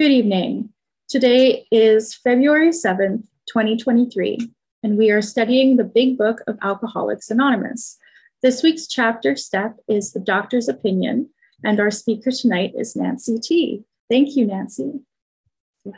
Good 0.00 0.12
evening. 0.12 0.70
Today 1.10 1.66
is 1.70 2.14
February 2.14 2.70
7th, 2.70 3.26
2023, 3.52 4.50
and 4.82 4.96
we 4.96 5.10
are 5.10 5.20
studying 5.20 5.76
the 5.76 5.84
Big 5.84 6.16
Book 6.16 6.38
of 6.46 6.56
Alcoholics 6.62 7.30
Anonymous. 7.30 7.98
This 8.42 8.62
week's 8.62 8.86
chapter 8.86 9.36
step 9.36 9.76
is 9.88 10.12
the 10.12 10.20
doctor's 10.20 10.70
opinion, 10.70 11.28
and 11.62 11.78
our 11.78 11.90
speaker 11.90 12.30
tonight 12.30 12.72
is 12.74 12.96
Nancy 12.96 13.38
T. 13.40 13.84
Thank 14.08 14.36
you, 14.36 14.46
Nancy. 14.46 15.00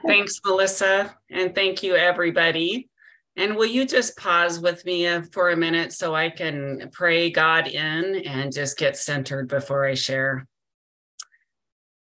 Thanks, 0.05 0.41
Melissa, 0.45 1.15
and 1.31 1.55
thank 1.55 1.85
you, 1.85 1.95
everybody. 1.95 2.91
And 3.37 3.55
will 3.55 3.67
you 3.67 3.87
just 3.87 4.17
pause 4.17 4.59
with 4.59 4.85
me 4.85 5.07
uh, 5.07 5.23
for 5.31 5.51
a 5.51 5.57
minute 5.57 5.93
so 5.93 6.13
I 6.13 6.29
can 6.29 6.91
pray 6.93 7.31
God 7.31 7.69
in 7.69 8.17
and 8.27 8.53
just 8.53 8.77
get 8.77 8.97
centered 8.97 9.47
before 9.47 9.87
I 9.87 9.95
share? 9.95 10.49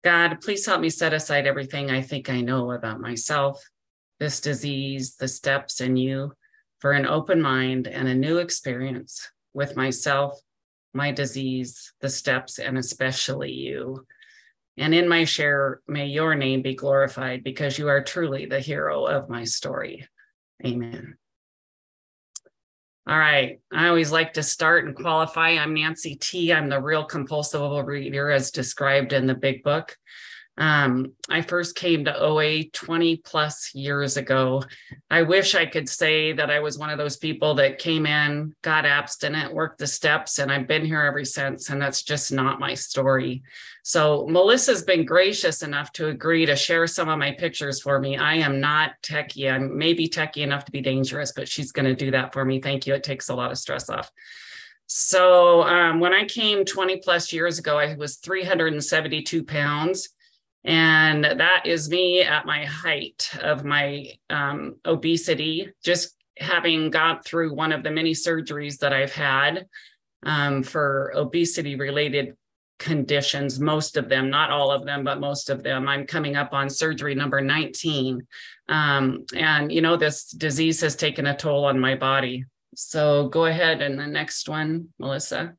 God, 0.04 0.42
please 0.42 0.66
help 0.66 0.82
me 0.82 0.90
set 0.90 1.14
aside 1.14 1.46
everything 1.46 1.90
I 1.90 2.02
think 2.02 2.28
I 2.28 2.42
know 2.42 2.72
about 2.72 3.00
myself, 3.00 3.64
this 4.20 4.40
disease, 4.40 5.16
the 5.16 5.28
steps, 5.28 5.80
and 5.80 5.98
you 5.98 6.34
for 6.78 6.92
an 6.92 7.06
open 7.06 7.40
mind 7.40 7.86
and 7.86 8.06
a 8.06 8.14
new 8.14 8.36
experience 8.36 9.30
with 9.54 9.76
myself, 9.76 10.38
my 10.92 11.10
disease, 11.10 11.94
the 12.02 12.10
steps, 12.10 12.58
and 12.58 12.76
especially 12.76 13.52
you. 13.52 14.06
And 14.76 14.94
in 14.94 15.08
my 15.08 15.24
share, 15.24 15.80
may 15.88 16.06
your 16.06 16.34
name 16.34 16.60
be 16.60 16.74
glorified 16.74 17.42
because 17.42 17.78
you 17.78 17.88
are 17.88 18.02
truly 18.02 18.44
the 18.44 18.60
hero 18.60 19.06
of 19.06 19.30
my 19.30 19.44
story. 19.44 20.06
Amen. 20.64 21.16
All 23.06 23.18
right. 23.18 23.60
I 23.70 23.88
always 23.88 24.10
like 24.10 24.32
to 24.34 24.42
start 24.42 24.86
and 24.86 24.96
qualify. 24.96 25.50
I'm 25.50 25.74
Nancy 25.74 26.16
T. 26.16 26.54
I'm 26.54 26.70
the 26.70 26.80
real 26.80 27.04
compulsive 27.04 27.60
reader 27.86 28.30
as 28.30 28.50
described 28.50 29.12
in 29.12 29.26
the 29.26 29.34
big 29.34 29.62
book. 29.62 29.98
Um, 30.56 31.12
I 31.28 31.42
first 31.42 31.74
came 31.74 32.04
to 32.04 32.16
OA 32.16 32.64
20 32.64 33.16
plus 33.18 33.74
years 33.74 34.16
ago. 34.16 34.62
I 35.10 35.22
wish 35.22 35.54
I 35.54 35.66
could 35.66 35.88
say 35.88 36.32
that 36.32 36.50
I 36.50 36.60
was 36.60 36.78
one 36.78 36.90
of 36.90 36.98
those 36.98 37.16
people 37.16 37.54
that 37.54 37.78
came 37.78 38.06
in, 38.06 38.54
got 38.62 38.86
abstinent, 38.86 39.52
worked 39.52 39.78
the 39.78 39.86
steps, 39.86 40.38
and 40.38 40.52
I've 40.52 40.68
been 40.68 40.84
here 40.84 41.02
ever 41.02 41.24
since. 41.24 41.70
And 41.70 41.82
that's 41.82 42.02
just 42.02 42.30
not 42.30 42.60
my 42.60 42.74
story. 42.74 43.42
So, 43.82 44.26
Melissa's 44.28 44.82
been 44.82 45.04
gracious 45.04 45.62
enough 45.62 45.92
to 45.92 46.08
agree 46.08 46.46
to 46.46 46.56
share 46.56 46.86
some 46.86 47.08
of 47.08 47.18
my 47.18 47.32
pictures 47.32 47.82
for 47.82 47.98
me. 47.98 48.16
I 48.16 48.36
am 48.36 48.60
not 48.60 48.92
techie. 49.02 49.52
I'm 49.52 49.76
maybe 49.76 50.08
techie 50.08 50.38
enough 50.38 50.64
to 50.66 50.72
be 50.72 50.80
dangerous, 50.80 51.32
but 51.32 51.48
she's 51.48 51.72
going 51.72 51.86
to 51.86 51.94
do 51.94 52.12
that 52.12 52.32
for 52.32 52.44
me. 52.44 52.60
Thank 52.60 52.86
you. 52.86 52.94
It 52.94 53.02
takes 53.02 53.28
a 53.28 53.34
lot 53.34 53.50
of 53.50 53.58
stress 53.58 53.90
off. 53.90 54.10
So, 54.86 55.62
um, 55.64 55.98
when 55.98 56.12
I 56.12 56.24
came 56.24 56.64
20 56.64 56.98
plus 56.98 57.32
years 57.32 57.58
ago, 57.58 57.78
I 57.78 57.94
was 57.94 58.16
372 58.16 59.44
pounds. 59.44 60.13
And 60.64 61.24
that 61.24 61.66
is 61.66 61.90
me 61.90 62.22
at 62.22 62.46
my 62.46 62.64
height 62.64 63.30
of 63.42 63.64
my 63.64 64.12
um, 64.30 64.76
obesity, 64.84 65.70
just 65.84 66.16
having 66.38 66.90
got 66.90 67.24
through 67.24 67.54
one 67.54 67.72
of 67.72 67.82
the 67.82 67.90
many 67.90 68.12
surgeries 68.12 68.78
that 68.78 68.92
I've 68.92 69.12
had 69.12 69.66
um, 70.24 70.62
for 70.62 71.12
obesity 71.14 71.76
related 71.76 72.36
conditions, 72.78 73.60
most 73.60 73.96
of 73.96 74.08
them, 74.08 74.30
not 74.30 74.50
all 74.50 74.70
of 74.70 74.84
them, 74.84 75.04
but 75.04 75.20
most 75.20 75.50
of 75.50 75.62
them. 75.62 75.88
I'm 75.88 76.06
coming 76.06 76.36
up 76.36 76.52
on 76.52 76.68
surgery 76.68 77.14
number 77.14 77.40
19. 77.40 78.26
Um, 78.68 79.24
and, 79.34 79.70
you 79.70 79.80
know, 79.80 79.96
this 79.96 80.30
disease 80.30 80.80
has 80.80 80.96
taken 80.96 81.26
a 81.26 81.36
toll 81.36 81.66
on 81.66 81.78
my 81.78 81.94
body. 81.94 82.44
So 82.74 83.28
go 83.28 83.46
ahead 83.46 83.82
and 83.82 83.98
the 83.98 84.06
next 84.06 84.48
one, 84.48 84.88
Melissa. 84.98 85.54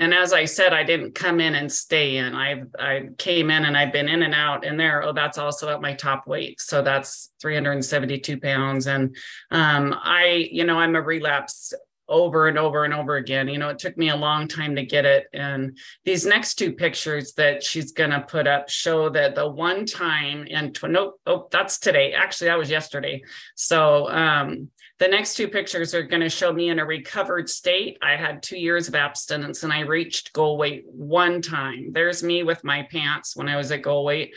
And 0.00 0.12
as 0.12 0.32
I 0.32 0.44
said, 0.44 0.72
I 0.72 0.82
didn't 0.82 1.14
come 1.14 1.40
in 1.40 1.54
and 1.54 1.70
stay 1.70 2.16
in. 2.16 2.34
I 2.34 2.62
I 2.78 3.08
came 3.16 3.50
in 3.50 3.64
and 3.64 3.76
I've 3.76 3.92
been 3.92 4.08
in 4.08 4.22
and 4.22 4.34
out. 4.34 4.64
And 4.64 4.78
there, 4.78 5.02
oh, 5.02 5.12
that's 5.12 5.38
also 5.38 5.68
at 5.68 5.80
my 5.80 5.94
top 5.94 6.26
weight. 6.26 6.60
So 6.60 6.82
that's 6.82 7.30
372 7.40 8.40
pounds. 8.40 8.88
And 8.88 9.14
um, 9.52 9.94
I, 10.02 10.48
you 10.50 10.64
know, 10.64 10.78
I'm 10.78 10.96
a 10.96 11.02
relapse 11.02 11.72
over 12.08 12.48
and 12.48 12.58
over 12.58 12.84
and 12.84 12.92
over 12.92 13.16
again. 13.16 13.48
You 13.48 13.58
know, 13.58 13.68
it 13.68 13.78
took 13.78 13.96
me 13.96 14.10
a 14.10 14.16
long 14.16 14.48
time 14.48 14.76
to 14.76 14.84
get 14.84 15.04
it. 15.04 15.26
And 15.32 15.78
these 16.04 16.26
next 16.26 16.56
two 16.56 16.72
pictures 16.72 17.32
that 17.34 17.62
she's 17.62 17.92
to 18.10 18.20
put 18.20 18.46
up 18.46 18.68
show 18.68 19.08
that 19.10 19.34
the 19.34 19.48
one 19.48 19.86
time 19.86 20.46
and 20.50 20.74
tw- 20.74 20.90
nope, 20.90 21.20
oh, 21.26 21.48
that's 21.50 21.78
today. 21.78 22.12
Actually, 22.12 22.48
that 22.48 22.58
was 22.58 22.70
yesterday. 22.70 23.22
So 23.54 24.10
um, 24.10 24.70
the 24.98 25.08
next 25.08 25.34
two 25.34 25.48
pictures 25.48 25.94
are 25.94 26.02
going 26.02 26.22
to 26.22 26.28
show 26.28 26.52
me 26.52 26.68
in 26.68 26.78
a 26.78 26.86
recovered 26.86 27.48
state. 27.48 27.98
I 28.00 28.16
had 28.16 28.42
two 28.42 28.58
years 28.58 28.86
of 28.86 28.94
abstinence 28.94 29.64
and 29.64 29.72
I 29.72 29.80
reached 29.80 30.32
goal 30.32 30.56
weight 30.56 30.84
one 30.86 31.42
time. 31.42 31.90
There's 31.92 32.22
me 32.22 32.44
with 32.44 32.62
my 32.62 32.86
pants 32.90 33.36
when 33.36 33.48
I 33.48 33.56
was 33.56 33.72
at 33.72 33.82
goal 33.82 34.04
weight. 34.04 34.34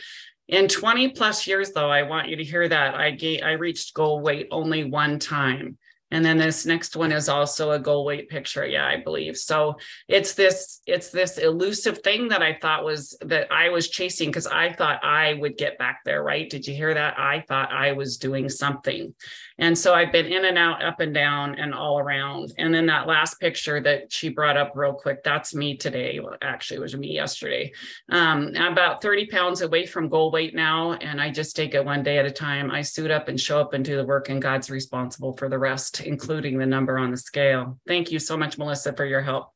In 0.48 0.66
20 0.66 1.10
plus 1.10 1.46
years, 1.46 1.72
though, 1.72 1.90
I 1.90 2.02
want 2.02 2.28
you 2.28 2.36
to 2.36 2.44
hear 2.44 2.66
that 2.68 2.94
I 2.94 3.10
gave, 3.12 3.42
I 3.42 3.52
reached 3.52 3.94
goal 3.94 4.20
weight 4.20 4.48
only 4.50 4.84
one 4.84 5.18
time. 5.18 5.78
And 6.10 6.24
then 6.24 6.38
this 6.38 6.64
next 6.64 6.96
one 6.96 7.12
is 7.12 7.28
also 7.28 7.72
a 7.72 7.78
goal 7.78 8.04
weight 8.04 8.30
picture. 8.30 8.66
Yeah, 8.66 8.86
I 8.86 8.96
believe. 8.96 9.36
So 9.36 9.76
it's 10.08 10.32
this, 10.32 10.80
it's 10.86 11.10
this 11.10 11.36
elusive 11.36 11.98
thing 11.98 12.28
that 12.28 12.42
I 12.42 12.54
thought 12.54 12.84
was 12.84 13.16
that 13.20 13.52
I 13.52 13.68
was 13.68 13.90
chasing 13.90 14.30
because 14.30 14.46
I 14.46 14.72
thought 14.72 15.04
I 15.04 15.34
would 15.34 15.58
get 15.58 15.76
back 15.76 16.00
there, 16.06 16.22
right? 16.22 16.48
Did 16.48 16.66
you 16.66 16.74
hear 16.74 16.94
that? 16.94 17.18
I 17.18 17.44
thought 17.46 17.70
I 17.70 17.92
was 17.92 18.16
doing 18.16 18.48
something. 18.48 19.14
And 19.58 19.76
so 19.76 19.92
I've 19.92 20.12
been 20.12 20.26
in 20.26 20.44
and 20.44 20.56
out, 20.56 20.84
up 20.84 21.00
and 21.00 21.12
down, 21.12 21.56
and 21.58 21.74
all 21.74 21.98
around. 21.98 22.52
And 22.58 22.72
then 22.72 22.86
that 22.86 23.08
last 23.08 23.40
picture 23.40 23.80
that 23.80 24.12
she 24.12 24.28
brought 24.28 24.56
up 24.56 24.72
real 24.76 24.92
quick, 24.92 25.24
that's 25.24 25.54
me 25.54 25.76
today. 25.76 26.20
Well, 26.20 26.36
actually, 26.40 26.76
it 26.76 26.82
was 26.82 26.96
me 26.96 27.12
yesterday. 27.12 27.72
Um, 28.08 28.52
I'm 28.56 28.72
about 28.72 29.02
30 29.02 29.26
pounds 29.26 29.62
away 29.62 29.84
from 29.84 30.08
goal 30.08 30.30
weight 30.30 30.54
now, 30.54 30.92
and 30.92 31.20
I 31.20 31.30
just 31.30 31.56
take 31.56 31.74
it 31.74 31.84
one 31.84 32.04
day 32.04 32.18
at 32.18 32.26
a 32.26 32.30
time. 32.30 32.70
I 32.70 32.82
suit 32.82 33.10
up 33.10 33.26
and 33.26 33.40
show 33.40 33.60
up 33.60 33.74
and 33.74 33.84
do 33.84 33.96
the 33.96 34.06
work, 34.06 34.28
and 34.28 34.40
God's 34.40 34.70
responsible 34.70 35.36
for 35.36 35.48
the 35.48 35.58
rest, 35.58 36.02
including 36.02 36.58
the 36.58 36.66
number 36.66 36.96
on 36.96 37.10
the 37.10 37.16
scale. 37.16 37.80
Thank 37.86 38.12
you 38.12 38.20
so 38.20 38.36
much, 38.36 38.58
Melissa, 38.58 38.92
for 38.92 39.06
your 39.06 39.22
help. 39.22 39.52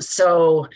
So, 0.00 0.66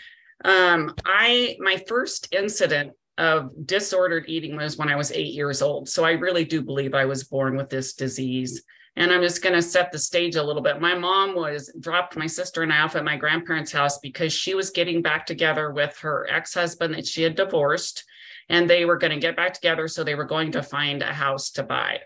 um, 0.45 0.95
I 1.05 1.57
my 1.59 1.83
first 1.89 2.29
incident 2.33 2.93
of 3.19 3.67
disordered 3.67 4.25
eating 4.29 4.57
was 4.57 4.77
when 4.77 4.89
I 4.89 4.97
was 4.97 5.13
eight 5.13 5.35
years 5.35 5.63
old. 5.63 5.89
So 5.89 6.05
I 6.05 6.13
really 6.13 6.45
do 6.45 6.63
believe 6.63 6.95
I 6.95 7.05
was 7.05 7.25
born 7.25 7.57
with 7.57 7.71
this 7.71 7.95
disease. 7.95 8.63
And 8.97 9.13
I'm 9.13 9.23
just 9.23 9.43
going 9.43 9.55
to 9.55 9.63
set 9.63 9.91
the 9.91 9.99
stage 9.99 10.37
a 10.37 10.43
little 10.43 10.63
bit. 10.63 10.81
My 10.81 10.95
mom 10.95 11.35
was 11.35 11.73
dropped 11.81 12.17
my 12.17 12.27
sister 12.27 12.63
and 12.63 12.73
I 12.73 12.81
off 12.81 12.97
at 12.97 13.05
my 13.05 13.17
grandparents' 13.17 13.73
house 13.73 13.99
because 13.99 14.33
she 14.33 14.55
was 14.55 14.71
getting 14.71 15.03
back 15.03 15.27
together 15.27 15.73
with 15.73 15.97
her 15.99 16.29
ex 16.31 16.55
husband 16.55 16.95
that 16.95 17.07
she 17.07 17.23
had 17.23 17.35
divorced. 17.35 18.05
And 18.49 18.69
they 18.69 18.85
were 18.85 18.99
going 18.99 19.13
to 19.13 19.19
get 19.19 19.37
back 19.37 19.55
together. 19.55 19.89
So 19.89 20.05
they 20.05 20.15
were 20.15 20.25
going 20.25 20.53
to 20.53 20.63
find 20.63 21.03
a 21.03 21.13
house 21.13 21.51
to 21.53 21.63
buy. 21.63 22.01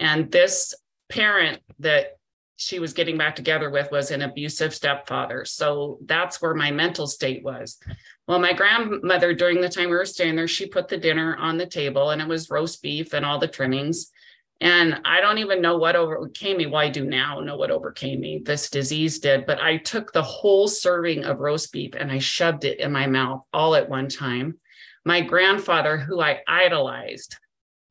And 0.00 0.30
this 0.32 0.74
parent 1.08 1.60
that 1.80 2.16
she 2.56 2.78
was 2.78 2.92
getting 2.92 3.18
back 3.18 3.34
together 3.34 3.70
with 3.70 3.90
was 3.90 4.10
an 4.10 4.22
abusive 4.22 4.74
stepfather. 4.74 5.44
So 5.44 5.98
that's 6.06 6.40
where 6.40 6.54
my 6.54 6.70
mental 6.70 7.06
state 7.06 7.42
was. 7.42 7.78
Well, 8.28 8.38
my 8.38 8.52
grandmother, 8.52 9.34
during 9.34 9.60
the 9.60 9.68
time 9.68 9.90
we 9.90 9.96
were 9.96 10.04
staying 10.04 10.36
there, 10.36 10.46
she 10.46 10.66
put 10.66 10.88
the 10.88 10.96
dinner 10.96 11.36
on 11.36 11.58
the 11.58 11.66
table 11.66 12.10
and 12.10 12.22
it 12.22 12.28
was 12.28 12.50
roast 12.50 12.80
beef 12.82 13.14
and 13.14 13.24
all 13.24 13.38
the 13.38 13.48
trimmings. 13.48 14.12
And 14.60 15.00
I 15.04 15.20
don't 15.20 15.38
even 15.38 15.60
know 15.60 15.76
what 15.76 15.96
overcame 15.96 16.58
me. 16.58 16.66
Well, 16.66 16.80
I 16.80 16.88
do 16.88 17.04
now 17.04 17.40
know 17.40 17.56
what 17.56 17.72
overcame 17.72 18.20
me. 18.20 18.40
This 18.44 18.70
disease 18.70 19.18
did, 19.18 19.44
but 19.44 19.60
I 19.60 19.78
took 19.78 20.12
the 20.12 20.22
whole 20.22 20.68
serving 20.68 21.24
of 21.24 21.40
roast 21.40 21.72
beef 21.72 21.94
and 21.96 22.12
I 22.12 22.18
shoved 22.18 22.64
it 22.64 22.78
in 22.78 22.92
my 22.92 23.08
mouth 23.08 23.42
all 23.52 23.74
at 23.74 23.88
one 23.88 24.08
time. 24.08 24.58
My 25.04 25.20
grandfather, 25.20 25.96
who 25.96 26.20
I 26.20 26.42
idolized, 26.46 27.36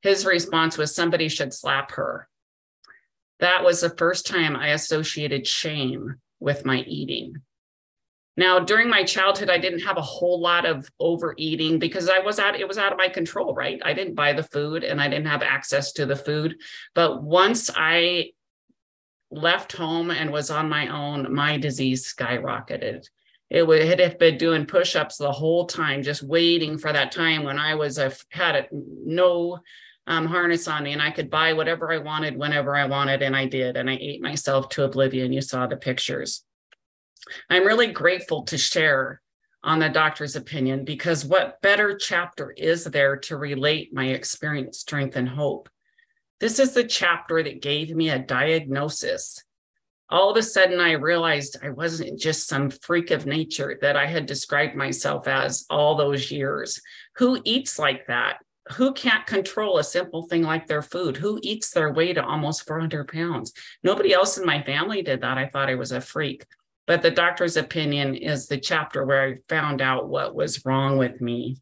his 0.01 0.25
response 0.25 0.77
was 0.77 0.95
somebody 0.95 1.27
should 1.27 1.53
slap 1.53 1.91
her. 1.91 2.29
That 3.41 3.65
was 3.65 3.81
the 3.81 3.89
first 3.89 4.25
time 4.25 4.55
I 4.55 4.69
associated 4.69 5.45
shame 5.45 6.21
with 6.39 6.63
my 6.63 6.79
eating. 6.87 7.41
Now, 8.37 8.59
during 8.59 8.89
my 8.89 9.03
childhood, 9.03 9.49
I 9.49 9.57
didn't 9.57 9.81
have 9.81 9.97
a 9.97 10.01
whole 10.01 10.39
lot 10.39 10.65
of 10.65 10.89
overeating 10.99 11.79
because 11.79 12.07
I 12.07 12.19
was 12.19 12.39
out, 12.39 12.59
it 12.59 12.67
was 12.67 12.77
out 12.77 12.93
of 12.93 12.97
my 12.97 13.09
control, 13.09 13.53
right? 13.53 13.81
I 13.83 13.93
didn't 13.93 14.15
buy 14.15 14.33
the 14.33 14.43
food 14.43 14.83
and 14.83 15.01
I 15.01 15.09
didn't 15.09 15.27
have 15.27 15.43
access 15.43 15.91
to 15.93 16.05
the 16.05 16.15
food. 16.15 16.55
But 16.95 17.21
once 17.21 17.69
I 17.75 18.31
left 19.31 19.73
home 19.73 20.11
and 20.11 20.31
was 20.31 20.49
on 20.49 20.69
my 20.69 20.87
own, 20.87 21.33
my 21.33 21.57
disease 21.57 22.13
skyrocketed. 22.13 23.05
It 23.49 23.67
would 23.67 23.81
have 23.99 24.17
been 24.17 24.37
doing 24.37 24.65
push-ups 24.65 25.17
the 25.17 25.31
whole 25.31 25.65
time, 25.65 26.03
just 26.03 26.23
waiting 26.23 26.77
for 26.77 26.93
that 26.93 27.11
time 27.11 27.43
when 27.43 27.59
I 27.59 27.75
was 27.75 27.97
a, 27.97 28.13
had 28.29 28.55
a, 28.55 28.67
no 28.71 29.59
um, 30.07 30.25
harness 30.25 30.69
on 30.69 30.83
me 30.83 30.93
and 30.93 31.01
I 31.01 31.11
could 31.11 31.29
buy 31.29 31.51
whatever 31.53 31.91
I 31.91 31.97
wanted 31.97 32.37
whenever 32.37 32.75
I 32.75 32.85
wanted, 32.85 33.21
and 33.21 33.35
I 33.35 33.45
did. 33.45 33.75
And 33.75 33.89
I 33.89 33.97
ate 33.99 34.21
myself 34.21 34.69
to 34.69 34.83
oblivion. 34.83 35.33
You 35.33 35.41
saw 35.41 35.67
the 35.67 35.75
pictures. 35.75 36.43
I'm 37.49 37.65
really 37.65 37.87
grateful 37.87 38.43
to 38.43 38.57
share 38.57 39.21
on 39.63 39.79
the 39.79 39.89
doctor's 39.89 40.35
opinion 40.35 40.85
because 40.85 41.23
what 41.23 41.61
better 41.61 41.95
chapter 41.95 42.51
is 42.51 42.83
there 42.83 43.17
to 43.17 43.37
relate 43.37 43.93
my 43.93 44.07
experience, 44.07 44.79
strength, 44.79 45.15
and 45.15 45.29
hope? 45.29 45.69
This 46.39 46.57
is 46.57 46.73
the 46.73 46.83
chapter 46.83 47.43
that 47.43 47.61
gave 47.61 47.95
me 47.95 48.09
a 48.09 48.19
diagnosis 48.19 49.43
all 50.11 50.29
of 50.29 50.35
a 50.35 50.43
sudden 50.43 50.79
I 50.79 50.91
realized 50.91 51.57
I 51.63 51.69
wasn't 51.69 52.19
just 52.19 52.47
some 52.47 52.69
freak 52.69 53.11
of 53.11 53.25
nature 53.25 53.77
that 53.81 53.95
I 53.95 54.05
had 54.05 54.25
described 54.25 54.75
myself 54.75 55.27
as 55.27 55.65
all 55.69 55.95
those 55.95 56.29
years. 56.29 56.81
Who 57.15 57.39
eats 57.45 57.79
like 57.79 58.07
that? 58.07 58.39
Who 58.73 58.93
can't 58.93 59.25
control 59.25 59.77
a 59.77 59.83
simple 59.83 60.23
thing 60.23 60.43
like 60.43 60.67
their 60.67 60.81
food? 60.81 61.17
Who 61.17 61.39
eats 61.41 61.71
their 61.71 61.93
way 61.93 62.13
to 62.13 62.23
almost 62.23 62.67
400 62.67 63.07
pounds? 63.07 63.53
Nobody 63.83 64.13
else 64.13 64.37
in 64.37 64.45
my 64.45 64.61
family 64.61 65.01
did 65.01 65.21
that. 65.21 65.37
I 65.37 65.47
thought 65.47 65.69
I 65.69 65.75
was 65.75 65.93
a 65.93 66.01
freak. 66.01 66.45
But 66.87 67.01
the 67.01 67.11
doctor's 67.11 67.57
opinion 67.57 68.15
is 68.15 68.47
the 68.47 68.57
chapter 68.57 69.05
where 69.05 69.23
I 69.23 69.35
found 69.47 69.81
out 69.81 70.09
what 70.09 70.35
was 70.35 70.65
wrong 70.65 70.97
with 70.97 71.21
me. 71.21 71.57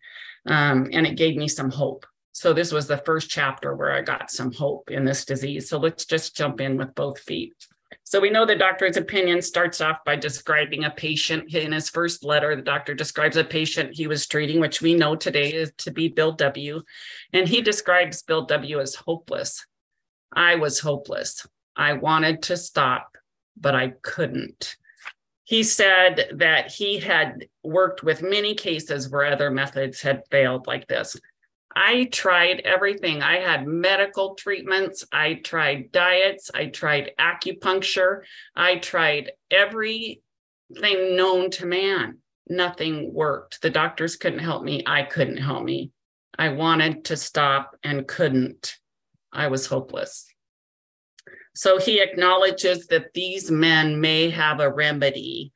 Um, 0.46 0.90
and 0.94 1.06
it 1.06 1.18
gave 1.18 1.36
me 1.36 1.48
some 1.48 1.70
hope. 1.70 2.06
So, 2.32 2.54
this 2.54 2.72
was 2.72 2.88
the 2.88 3.04
first 3.06 3.30
chapter 3.30 3.76
where 3.76 3.92
I 3.92 4.02
got 4.02 4.32
some 4.32 4.54
hope 4.54 4.92
in 4.92 5.04
this 5.04 5.26
disease. 5.26 5.70
So, 5.70 5.78
let's 5.78 6.06
just 6.06 6.38
jump 6.38 6.62
in 6.62 6.78
with 6.78 6.96
both 6.96 7.20
feet. 7.20 7.54
So 8.04 8.20
we 8.20 8.32
know 8.32 8.44
the 8.44 8.56
doctor's 8.56 8.98
opinion 8.98 9.40
starts 9.42 9.82
off 9.82 10.04
by 10.04 10.16
describing 10.16 10.84
a 10.84 10.90
patient. 10.90 11.54
In 11.54 11.72
his 11.72 11.90
first 11.90 12.24
letter, 12.24 12.56
the 12.56 12.62
doctor 12.64 12.96
describes 12.96 13.38
a 13.38 13.44
patient 13.44 13.94
he 13.94 14.08
was 14.08 14.26
treating, 14.26 14.60
which 14.60 14.82
we 14.82 14.96
know 14.96 15.16
today 15.16 15.54
is 15.54 15.72
to 15.78 15.92
be 15.92 16.08
Bill 16.08 16.32
W. 16.32 16.82
And 17.34 17.48
he 17.48 17.62
describes 17.62 18.24
Bill 18.24 18.46
W 18.46 18.80
as 18.80 18.96
hopeless. 18.96 19.66
I 20.34 20.56
was 20.56 20.80
hopeless. 20.80 21.46
I 21.76 21.94
wanted 21.94 22.42
to 22.44 22.58
stop, 22.58 23.16
but 23.56 23.76
I 23.76 23.94
couldn't. 24.02 24.76
He 25.50 25.64
said 25.64 26.30
that 26.36 26.72
he 26.72 27.00
had 27.00 27.48
worked 27.64 28.04
with 28.04 28.22
many 28.22 28.54
cases 28.54 29.10
where 29.10 29.26
other 29.26 29.50
methods 29.50 30.00
had 30.00 30.22
failed, 30.30 30.68
like 30.68 30.88
this. 30.88 31.20
I 31.76 32.04
tried 32.12 32.60
everything. 32.60 33.24
I 33.24 33.38
had 33.38 33.66
medical 33.66 34.36
treatments, 34.36 35.08
I 35.12 35.42
tried 35.44 35.92
diets, 35.92 36.52
I 36.54 36.68
tried 36.68 37.14
acupuncture, 37.20 38.22
I 38.56 38.76
tried 38.76 39.32
everything 39.50 40.22
known 41.16 41.50
to 41.50 41.66
man. 41.66 42.20
Nothing 42.48 43.12
worked. 43.12 43.64
The 43.64 43.72
doctors 43.72 44.18
couldn't 44.18 44.40
help 44.40 44.64
me. 44.64 44.84
I 44.86 45.02
couldn't 45.02 45.38
help 45.38 45.64
me. 45.64 45.90
I 46.38 46.50
wanted 46.50 47.06
to 47.06 47.18
stop 47.18 47.76
and 47.84 48.08
couldn't. 48.08 48.76
I 49.34 49.48
was 49.48 49.66
hopeless. 49.66 50.29
So 51.60 51.78
he 51.78 52.00
acknowledges 52.00 52.88
that 52.88 53.14
these 53.14 53.52
men 53.52 54.00
may 54.00 54.30
have 54.30 54.62
a 54.62 54.72
remedy 54.72 55.52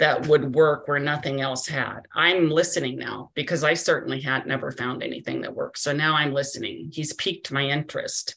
that 0.00 0.26
would 0.26 0.56
work 0.56 0.88
where 0.88 0.98
nothing 0.98 1.40
else 1.40 1.68
had. 1.68 2.00
I'm 2.12 2.50
listening 2.50 2.98
now 2.98 3.30
because 3.34 3.62
I 3.62 3.74
certainly 3.74 4.20
had 4.20 4.48
never 4.48 4.72
found 4.72 5.04
anything 5.04 5.42
that 5.42 5.54
worked. 5.54 5.78
So 5.78 5.92
now 5.92 6.16
I'm 6.16 6.32
listening. 6.32 6.90
He's 6.92 7.12
piqued 7.12 7.52
my 7.52 7.62
interest. 7.62 8.34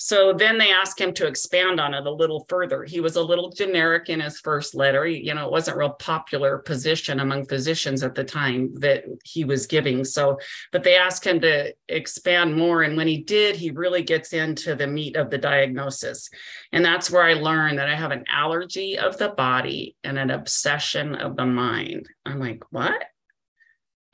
So 0.00 0.32
then 0.32 0.58
they 0.58 0.70
asked 0.70 1.00
him 1.00 1.12
to 1.14 1.26
expand 1.26 1.80
on 1.80 1.92
it 1.92 2.06
a 2.06 2.10
little 2.10 2.46
further. 2.48 2.84
He 2.84 3.00
was 3.00 3.16
a 3.16 3.22
little 3.22 3.50
generic 3.50 4.08
in 4.08 4.20
his 4.20 4.38
first 4.38 4.76
letter. 4.76 5.04
You 5.04 5.34
know, 5.34 5.46
it 5.46 5.50
wasn't 5.50 5.74
a 5.74 5.80
real 5.80 5.90
popular 5.90 6.58
position 6.58 7.18
among 7.18 7.46
physicians 7.46 8.04
at 8.04 8.14
the 8.14 8.22
time 8.22 8.72
that 8.76 9.02
he 9.24 9.44
was 9.44 9.66
giving. 9.66 10.04
So, 10.04 10.38
but 10.70 10.84
they 10.84 10.96
asked 10.96 11.26
him 11.26 11.40
to 11.40 11.74
expand 11.88 12.56
more. 12.56 12.82
And 12.82 12.96
when 12.96 13.08
he 13.08 13.24
did, 13.24 13.56
he 13.56 13.72
really 13.72 14.02
gets 14.02 14.32
into 14.32 14.76
the 14.76 14.86
meat 14.86 15.16
of 15.16 15.30
the 15.30 15.38
diagnosis. 15.38 16.30
And 16.70 16.84
that's 16.84 17.10
where 17.10 17.24
I 17.24 17.34
learned 17.34 17.78
that 17.78 17.88
I 17.88 17.96
have 17.96 18.12
an 18.12 18.24
allergy 18.32 18.96
of 18.96 19.18
the 19.18 19.30
body 19.30 19.96
and 20.04 20.16
an 20.16 20.30
obsession 20.30 21.16
of 21.16 21.34
the 21.34 21.46
mind. 21.46 22.08
I'm 22.24 22.38
like, 22.38 22.62
what? 22.70 23.02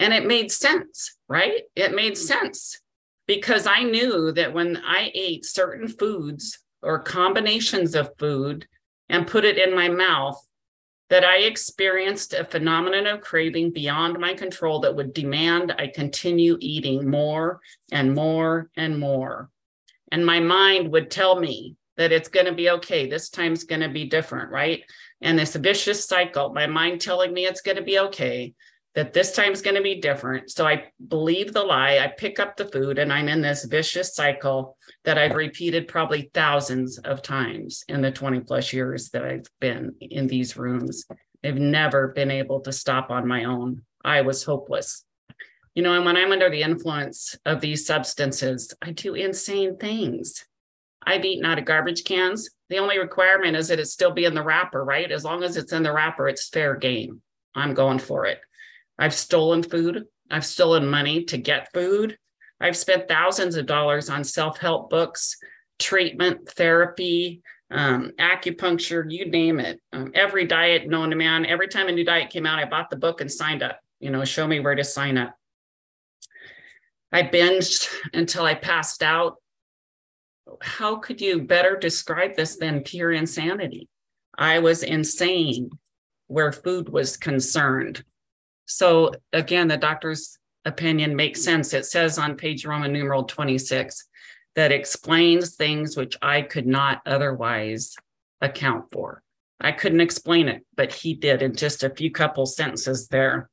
And 0.00 0.14
it 0.14 0.26
made 0.26 0.50
sense, 0.50 1.18
right? 1.28 1.60
It 1.76 1.94
made 1.94 2.16
hmm. 2.16 2.24
sense 2.24 2.80
because 3.26 3.66
I 3.66 3.82
knew 3.82 4.32
that 4.32 4.52
when 4.52 4.76
I 4.78 5.10
ate 5.14 5.44
certain 5.44 5.88
foods 5.88 6.58
or 6.82 6.98
combinations 6.98 7.94
of 7.94 8.10
food 8.18 8.66
and 9.08 9.26
put 9.26 9.44
it 9.44 9.58
in 9.58 9.74
my 9.74 9.88
mouth, 9.88 10.40
that 11.10 11.24
I 11.24 11.38
experienced 11.40 12.32
a 12.32 12.44
phenomenon 12.44 13.06
of 13.06 13.20
craving 13.20 13.72
beyond 13.72 14.18
my 14.18 14.34
control 14.34 14.80
that 14.80 14.96
would 14.96 15.12
demand 15.12 15.74
I 15.78 15.88
continue 15.88 16.56
eating 16.60 17.08
more 17.08 17.60
and 17.92 18.14
more 18.14 18.70
and 18.76 18.98
more. 18.98 19.50
And 20.10 20.24
my 20.24 20.40
mind 20.40 20.90
would 20.92 21.10
tell 21.10 21.38
me 21.38 21.76
that 21.96 22.12
it's 22.12 22.28
going 22.28 22.46
to 22.46 22.52
be 22.52 22.70
okay. 22.70 23.08
This 23.08 23.28
time's 23.28 23.64
going 23.64 23.82
to 23.82 23.88
be 23.88 24.06
different, 24.06 24.50
right? 24.50 24.82
And 25.20 25.38
this 25.38 25.54
vicious 25.54 26.04
cycle, 26.04 26.52
my 26.52 26.66
mind 26.66 27.00
telling 27.00 27.32
me 27.32 27.46
it's 27.46 27.60
going 27.60 27.76
to 27.76 27.82
be 27.82 27.98
okay, 27.98 28.54
that 28.94 29.12
this 29.12 29.32
time's 29.32 29.60
going 29.60 29.76
to 29.76 29.82
be 29.82 30.00
different. 30.00 30.50
So 30.50 30.66
I 30.66 30.84
believe 31.08 31.52
the 31.52 31.62
lie. 31.62 31.98
I 31.98 32.08
pick 32.08 32.38
up 32.38 32.56
the 32.56 32.66
food 32.66 32.98
and 32.98 33.12
I'm 33.12 33.28
in 33.28 33.40
this 33.40 33.64
vicious 33.64 34.14
cycle 34.14 34.76
that 35.04 35.18
I've 35.18 35.34
repeated 35.34 35.88
probably 35.88 36.30
thousands 36.32 36.98
of 36.98 37.20
times 37.20 37.84
in 37.88 38.02
the 38.02 38.12
20 38.12 38.40
plus 38.40 38.72
years 38.72 39.10
that 39.10 39.24
I've 39.24 39.46
been 39.60 39.94
in 40.00 40.28
these 40.28 40.56
rooms. 40.56 41.04
I've 41.44 41.58
never 41.58 42.08
been 42.08 42.30
able 42.30 42.60
to 42.60 42.72
stop 42.72 43.10
on 43.10 43.26
my 43.26 43.44
own. 43.44 43.82
I 44.04 44.20
was 44.22 44.44
hopeless. 44.44 45.04
You 45.74 45.82
know, 45.82 45.94
and 45.94 46.04
when 46.04 46.16
I'm 46.16 46.30
under 46.30 46.48
the 46.48 46.62
influence 46.62 47.36
of 47.44 47.60
these 47.60 47.84
substances, 47.84 48.72
I 48.80 48.92
do 48.92 49.14
insane 49.14 49.76
things. 49.76 50.44
I've 51.04 51.24
eaten 51.24 51.44
out 51.44 51.58
of 51.58 51.64
garbage 51.64 52.04
cans. 52.04 52.48
The 52.70 52.78
only 52.78 52.98
requirement 52.98 53.56
is 53.56 53.68
that 53.68 53.80
it 53.80 53.86
still 53.86 54.12
be 54.12 54.24
in 54.24 54.34
the 54.34 54.42
wrapper, 54.42 54.84
right? 54.84 55.10
As 55.10 55.24
long 55.24 55.42
as 55.42 55.56
it's 55.56 55.72
in 55.72 55.82
the 55.82 55.92
wrapper, 55.92 56.28
it's 56.28 56.48
fair 56.48 56.76
game. 56.76 57.20
I'm 57.56 57.74
going 57.74 57.98
for 57.98 58.24
it. 58.24 58.40
I've 58.98 59.14
stolen 59.14 59.62
food. 59.62 60.04
I've 60.30 60.44
stolen 60.44 60.88
money 60.88 61.24
to 61.24 61.38
get 61.38 61.72
food. 61.72 62.16
I've 62.60 62.76
spent 62.76 63.08
thousands 63.08 63.56
of 63.56 63.66
dollars 63.66 64.08
on 64.08 64.24
self 64.24 64.58
help 64.58 64.90
books, 64.90 65.36
treatment, 65.78 66.48
therapy, 66.48 67.42
um, 67.70 68.12
acupuncture, 68.18 69.04
you 69.08 69.26
name 69.30 69.58
it. 69.58 69.80
Um, 69.92 70.12
every 70.14 70.46
diet 70.46 70.88
known 70.88 71.10
to 71.10 71.16
man. 71.16 71.44
Every 71.44 71.68
time 71.68 71.88
a 71.88 71.92
new 71.92 72.04
diet 72.04 72.30
came 72.30 72.46
out, 72.46 72.58
I 72.58 72.64
bought 72.64 72.90
the 72.90 72.96
book 72.96 73.20
and 73.20 73.30
signed 73.30 73.62
up. 73.62 73.80
You 74.00 74.10
know, 74.10 74.24
show 74.24 74.46
me 74.46 74.60
where 74.60 74.74
to 74.74 74.84
sign 74.84 75.18
up. 75.18 75.34
I 77.12 77.22
binged 77.22 77.88
until 78.12 78.44
I 78.44 78.54
passed 78.54 79.02
out. 79.02 79.36
How 80.60 80.96
could 80.96 81.20
you 81.20 81.42
better 81.42 81.76
describe 81.76 82.36
this 82.36 82.56
than 82.56 82.82
pure 82.82 83.12
insanity? 83.12 83.88
I 84.36 84.58
was 84.58 84.82
insane 84.82 85.70
where 86.26 86.52
food 86.52 86.88
was 86.88 87.16
concerned. 87.16 88.04
So 88.66 89.12
again, 89.32 89.68
the 89.68 89.76
doctor's 89.76 90.38
opinion 90.64 91.16
makes 91.16 91.42
sense. 91.42 91.74
It 91.74 91.86
says 91.86 92.18
on 92.18 92.36
page 92.36 92.64
Roman 92.64 92.92
numeral 92.92 93.24
26 93.24 94.08
that 94.54 94.72
explains 94.72 95.54
things 95.54 95.96
which 95.96 96.16
I 96.22 96.42
could 96.42 96.66
not 96.66 97.02
otherwise 97.06 97.96
account 98.40 98.90
for. 98.90 99.22
I 99.60 99.72
couldn't 99.72 100.00
explain 100.00 100.48
it, 100.48 100.64
but 100.76 100.92
he 100.92 101.14
did 101.14 101.42
in 101.42 101.54
just 101.54 101.82
a 101.82 101.90
few 101.90 102.10
couple 102.10 102.46
sentences 102.46 103.08
there. 103.08 103.50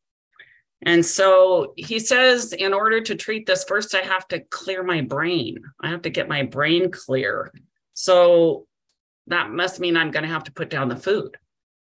And 0.84 1.06
so 1.06 1.74
he 1.78 2.00
says, 2.00 2.54
in 2.54 2.74
order 2.74 3.02
to 3.02 3.16
treat 3.16 3.46
this, 3.46 3.64
first 3.64 3.94
I 3.94 4.00
have 4.00 4.28
to 4.30 4.40
clear 4.40 4.84
my 4.84 5.02
brain. 5.02 5.60
I 5.80 5.90
have 5.90 6.02
to 6.04 6.10
get 6.10 6.28
my 6.28 6.44
brain 6.44 6.92
clear. 6.92 7.54
So 7.94 8.66
that 9.28 9.52
must 9.52 9.80
mean 9.80 9.96
I'm 9.96 10.12
going 10.12 10.24
to 10.24 10.30
have 10.30 10.46
to 10.46 10.52
put 10.52 10.70
down 10.70 10.90
the 10.90 10.96
food. 10.96 11.38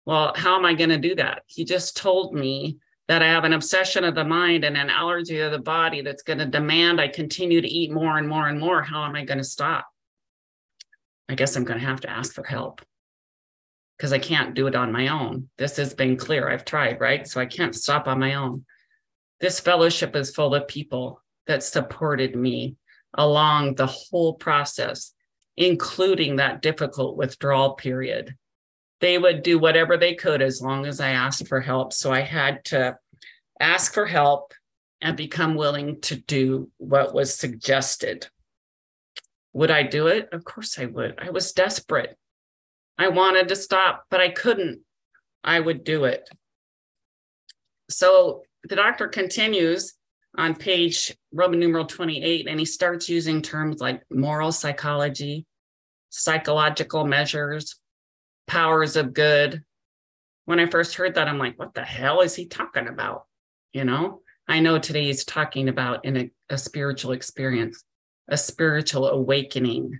Well, 0.05 0.33
how 0.35 0.57
am 0.57 0.65
I 0.65 0.75
going 0.75 0.91
to 0.91 0.97
do 0.97 1.15
that? 1.15 1.43
He 1.47 1.65
just 1.65 1.97
told 1.97 2.33
me 2.33 2.77
that 3.07 3.21
I 3.21 3.27
have 3.27 3.43
an 3.43 3.53
obsession 3.53 4.03
of 4.03 4.15
the 4.15 4.23
mind 4.23 4.63
and 4.63 4.75
an 4.75 4.89
allergy 4.89 5.39
of 5.39 5.51
the 5.51 5.59
body 5.59 6.01
that's 6.01 6.23
going 6.23 6.39
to 6.39 6.45
demand 6.45 6.99
I 6.99 7.07
continue 7.07 7.61
to 7.61 7.67
eat 7.67 7.91
more 7.91 8.17
and 8.17 8.27
more 8.27 8.47
and 8.47 8.59
more, 8.59 8.81
how 8.81 9.03
am 9.03 9.15
I 9.15 9.23
going 9.23 9.37
to 9.37 9.43
stop? 9.43 9.85
I 11.29 11.35
guess 11.35 11.55
I'm 11.55 11.63
going 11.63 11.79
to 11.79 11.85
have 11.85 12.01
to 12.01 12.09
ask 12.09 12.33
for 12.33 12.43
help 12.43 12.81
because 13.97 14.11
I 14.11 14.19
can't 14.19 14.55
do 14.55 14.67
it 14.67 14.75
on 14.75 14.91
my 14.91 15.07
own. 15.07 15.49
This 15.57 15.77
has 15.77 15.93
been 15.93 16.17
clear. 16.17 16.49
I've 16.49 16.65
tried, 16.65 16.99
right? 16.99 17.27
So 17.27 17.39
I 17.39 17.45
can't 17.45 17.75
stop 17.75 18.07
on 18.07 18.19
my 18.19 18.35
own. 18.35 18.65
This 19.39 19.59
fellowship 19.59 20.15
is 20.15 20.33
full 20.33 20.55
of 20.55 20.67
people 20.67 21.21
that 21.47 21.63
supported 21.63 22.35
me 22.35 22.75
along 23.13 23.75
the 23.75 23.87
whole 23.87 24.33
process, 24.33 25.13
including 25.57 26.37
that 26.37 26.61
difficult 26.61 27.17
withdrawal 27.17 27.73
period 27.73 28.35
they 29.01 29.17
would 29.17 29.43
do 29.43 29.59
whatever 29.59 29.97
they 29.97 30.15
could 30.15 30.41
as 30.41 30.61
long 30.61 30.85
as 30.85 30.99
I 30.99 31.09
asked 31.09 31.47
for 31.47 31.61
help. 31.61 31.93
So 31.93 32.11
I 32.11 32.21
had 32.21 32.63
to 32.65 32.97
ask 33.59 33.93
for 33.93 34.05
help 34.05 34.53
and 35.01 35.17
become 35.17 35.55
willing 35.55 36.01
to 36.01 36.15
do 36.15 36.69
what 36.77 37.13
was 37.13 37.35
suggested. 37.35 38.27
Would 39.53 39.71
I 39.71 39.83
do 39.83 40.07
it? 40.07 40.29
Of 40.31 40.43
course 40.43 40.79
I 40.79 40.85
would. 40.85 41.19
I 41.19 41.29
was 41.29 41.51
desperate. 41.51 42.17
I 42.97 43.09
wanted 43.09 43.49
to 43.49 43.55
stop, 43.55 44.05
but 44.09 44.21
I 44.21 44.29
couldn't. 44.29 44.81
I 45.43 45.59
would 45.59 45.83
do 45.83 46.05
it. 46.05 46.29
So 47.89 48.43
the 48.63 48.75
doctor 48.75 49.07
continues 49.07 49.93
on 50.37 50.55
page 50.55 51.15
Roman 51.31 51.59
numeral 51.59 51.85
28, 51.85 52.47
and 52.47 52.59
he 52.59 52.65
starts 52.65 53.07
using 53.07 53.41
terms 53.41 53.79
like 53.79 54.01
moral 54.09 54.51
psychology, 54.51 55.45
psychological 56.09 57.05
measures, 57.05 57.79
powers 58.47 58.95
of 58.95 59.13
good. 59.13 59.63
When 60.45 60.59
I 60.59 60.67
first 60.67 60.95
heard 60.95 61.15
that, 61.15 61.27
I'm 61.27 61.39
like, 61.39 61.57
what 61.57 61.73
the 61.73 61.83
hell 61.83 62.21
is 62.21 62.35
he 62.35 62.45
talking 62.45 62.87
about? 62.87 63.25
You 63.73 63.83
know, 63.83 64.21
I 64.47 64.59
know 64.59 64.77
today 64.77 65.05
he's 65.05 65.25
talking 65.25 65.69
about 65.69 66.05
in 66.05 66.17
a, 66.17 66.31
a 66.49 66.57
spiritual 66.57 67.11
experience, 67.13 67.83
a 68.27 68.37
spiritual 68.37 69.09
awakening, 69.09 69.99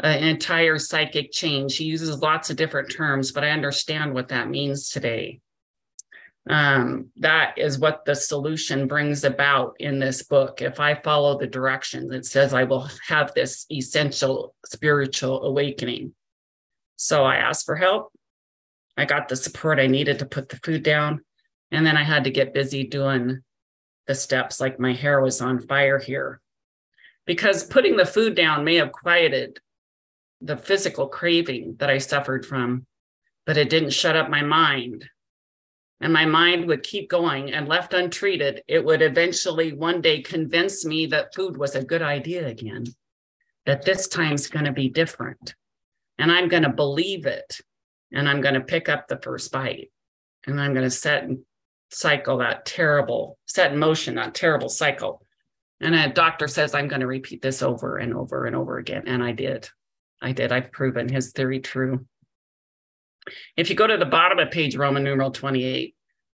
an 0.00 0.24
entire 0.24 0.78
psychic 0.78 1.30
change. 1.32 1.76
He 1.76 1.84
uses 1.84 2.20
lots 2.20 2.50
of 2.50 2.56
different 2.56 2.90
terms, 2.90 3.30
but 3.30 3.44
I 3.44 3.50
understand 3.50 4.14
what 4.14 4.28
that 4.28 4.50
means 4.50 4.90
today. 4.90 5.40
Um, 6.50 7.10
that 7.18 7.56
is 7.56 7.78
what 7.78 8.04
the 8.04 8.16
solution 8.16 8.88
brings 8.88 9.22
about 9.22 9.76
in 9.78 10.00
this 10.00 10.24
book. 10.24 10.60
If 10.60 10.80
I 10.80 10.96
follow 10.96 11.38
the 11.38 11.46
directions, 11.46 12.12
it 12.12 12.26
says 12.26 12.52
I 12.52 12.64
will 12.64 12.88
have 13.06 13.32
this 13.32 13.64
essential 13.70 14.56
spiritual 14.66 15.44
awakening. 15.44 16.14
So 16.96 17.24
I 17.24 17.36
asked 17.36 17.66
for 17.66 17.76
help. 17.76 18.12
I 18.96 19.04
got 19.04 19.28
the 19.28 19.36
support 19.36 19.80
I 19.80 19.86
needed 19.86 20.18
to 20.18 20.26
put 20.26 20.48
the 20.48 20.60
food 20.62 20.82
down. 20.82 21.22
And 21.70 21.86
then 21.86 21.96
I 21.96 22.04
had 22.04 22.24
to 22.24 22.30
get 22.30 22.54
busy 22.54 22.84
doing 22.84 23.40
the 24.06 24.14
steps, 24.14 24.60
like 24.60 24.78
my 24.78 24.92
hair 24.92 25.20
was 25.20 25.40
on 25.40 25.60
fire 25.60 25.98
here. 25.98 26.40
Because 27.24 27.64
putting 27.64 27.96
the 27.96 28.04
food 28.04 28.34
down 28.34 28.64
may 28.64 28.76
have 28.76 28.92
quieted 28.92 29.58
the 30.40 30.56
physical 30.56 31.06
craving 31.06 31.76
that 31.78 31.88
I 31.88 31.98
suffered 31.98 32.44
from, 32.44 32.84
but 33.46 33.56
it 33.56 33.70
didn't 33.70 33.90
shut 33.90 34.16
up 34.16 34.28
my 34.28 34.42
mind. 34.42 35.08
And 36.00 36.12
my 36.12 36.24
mind 36.24 36.66
would 36.66 36.82
keep 36.82 37.08
going, 37.08 37.52
and 37.52 37.68
left 37.68 37.94
untreated, 37.94 38.62
it 38.66 38.84
would 38.84 39.02
eventually 39.02 39.72
one 39.72 40.00
day 40.00 40.20
convince 40.20 40.84
me 40.84 41.06
that 41.06 41.32
food 41.32 41.56
was 41.56 41.76
a 41.76 41.84
good 41.84 42.02
idea 42.02 42.48
again, 42.48 42.86
that 43.66 43.84
this 43.84 44.08
time's 44.08 44.48
going 44.48 44.64
to 44.64 44.72
be 44.72 44.88
different. 44.88 45.54
And 46.18 46.30
I'm 46.30 46.48
going 46.48 46.62
to 46.62 46.68
believe 46.68 47.26
it. 47.26 47.60
And 48.12 48.28
I'm 48.28 48.40
going 48.40 48.54
to 48.54 48.60
pick 48.60 48.88
up 48.88 49.08
the 49.08 49.20
first 49.22 49.50
bite. 49.52 49.90
And 50.46 50.60
I'm 50.60 50.72
going 50.72 50.84
to 50.84 50.90
set 50.90 51.24
and 51.24 51.38
cycle 51.90 52.38
that 52.38 52.66
terrible, 52.66 53.38
set 53.46 53.72
in 53.72 53.78
motion 53.78 54.16
that 54.16 54.34
terrible 54.34 54.68
cycle. 54.68 55.22
And 55.80 55.94
a 55.94 56.08
doctor 56.08 56.46
says, 56.46 56.74
I'm 56.74 56.88
going 56.88 57.00
to 57.00 57.06
repeat 57.06 57.42
this 57.42 57.62
over 57.62 57.98
and 57.98 58.14
over 58.14 58.46
and 58.46 58.54
over 58.54 58.78
again. 58.78 59.04
And 59.06 59.22
I 59.22 59.32
did. 59.32 59.68
I 60.20 60.32
did. 60.32 60.52
I've 60.52 60.70
proven 60.70 61.08
his 61.08 61.32
theory 61.32 61.60
true. 61.60 62.06
If 63.56 63.70
you 63.70 63.76
go 63.76 63.86
to 63.86 63.96
the 63.96 64.04
bottom 64.04 64.38
of 64.38 64.50
page 64.50 64.76
Roman 64.76 65.02
numeral 65.02 65.30
28, 65.30 65.94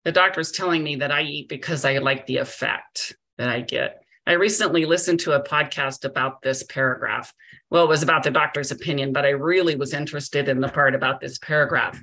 the 0.06 0.12
doctor 0.12 0.42
is 0.42 0.52
telling 0.52 0.84
me 0.84 0.98
that 0.98 1.12
I 1.12 1.22
eat 1.22 1.50
because 1.50 1.86
I 1.86 1.98
like 2.00 2.26
the 2.26 2.38
effect 2.38 3.16
that 3.38 3.50
I 3.50 3.62
get. 3.62 4.04
I 4.26 4.34
recently 4.34 4.86
listened 4.86 5.20
to 5.22 5.34
a 5.34 5.44
podcast 5.44 6.06
about 6.06 6.42
this 6.42 6.64
paragraph. 6.64 7.34
Well, 7.74 7.86
it 7.86 7.90
was 7.90 8.04
about 8.04 8.22
the 8.22 8.30
doctor's 8.30 8.70
opinion, 8.70 9.14
but 9.14 9.26
I 9.26 9.30
really 9.30 9.76
was 9.76 9.96
interested 9.96 10.48
in 10.48 10.62
the 10.62 10.68
part 10.68 10.94
about 10.94 11.20
this 11.20 11.40
paragraph. 11.40 12.00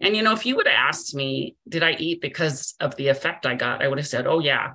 And, 0.00 0.16
you 0.16 0.22
know, 0.22 0.32
if 0.32 0.46
you 0.46 0.56
would 0.56 0.66
have 0.66 0.88
asked 0.88 1.14
me, 1.14 1.56
did 1.68 1.82
I 1.82 1.92
eat 1.92 2.22
because 2.22 2.74
of 2.80 2.96
the 2.96 3.08
effect 3.08 3.44
I 3.44 3.54
got? 3.54 3.82
I 3.82 3.88
would 3.88 3.98
have 3.98 4.06
said, 4.06 4.26
oh, 4.26 4.38
yeah. 4.38 4.72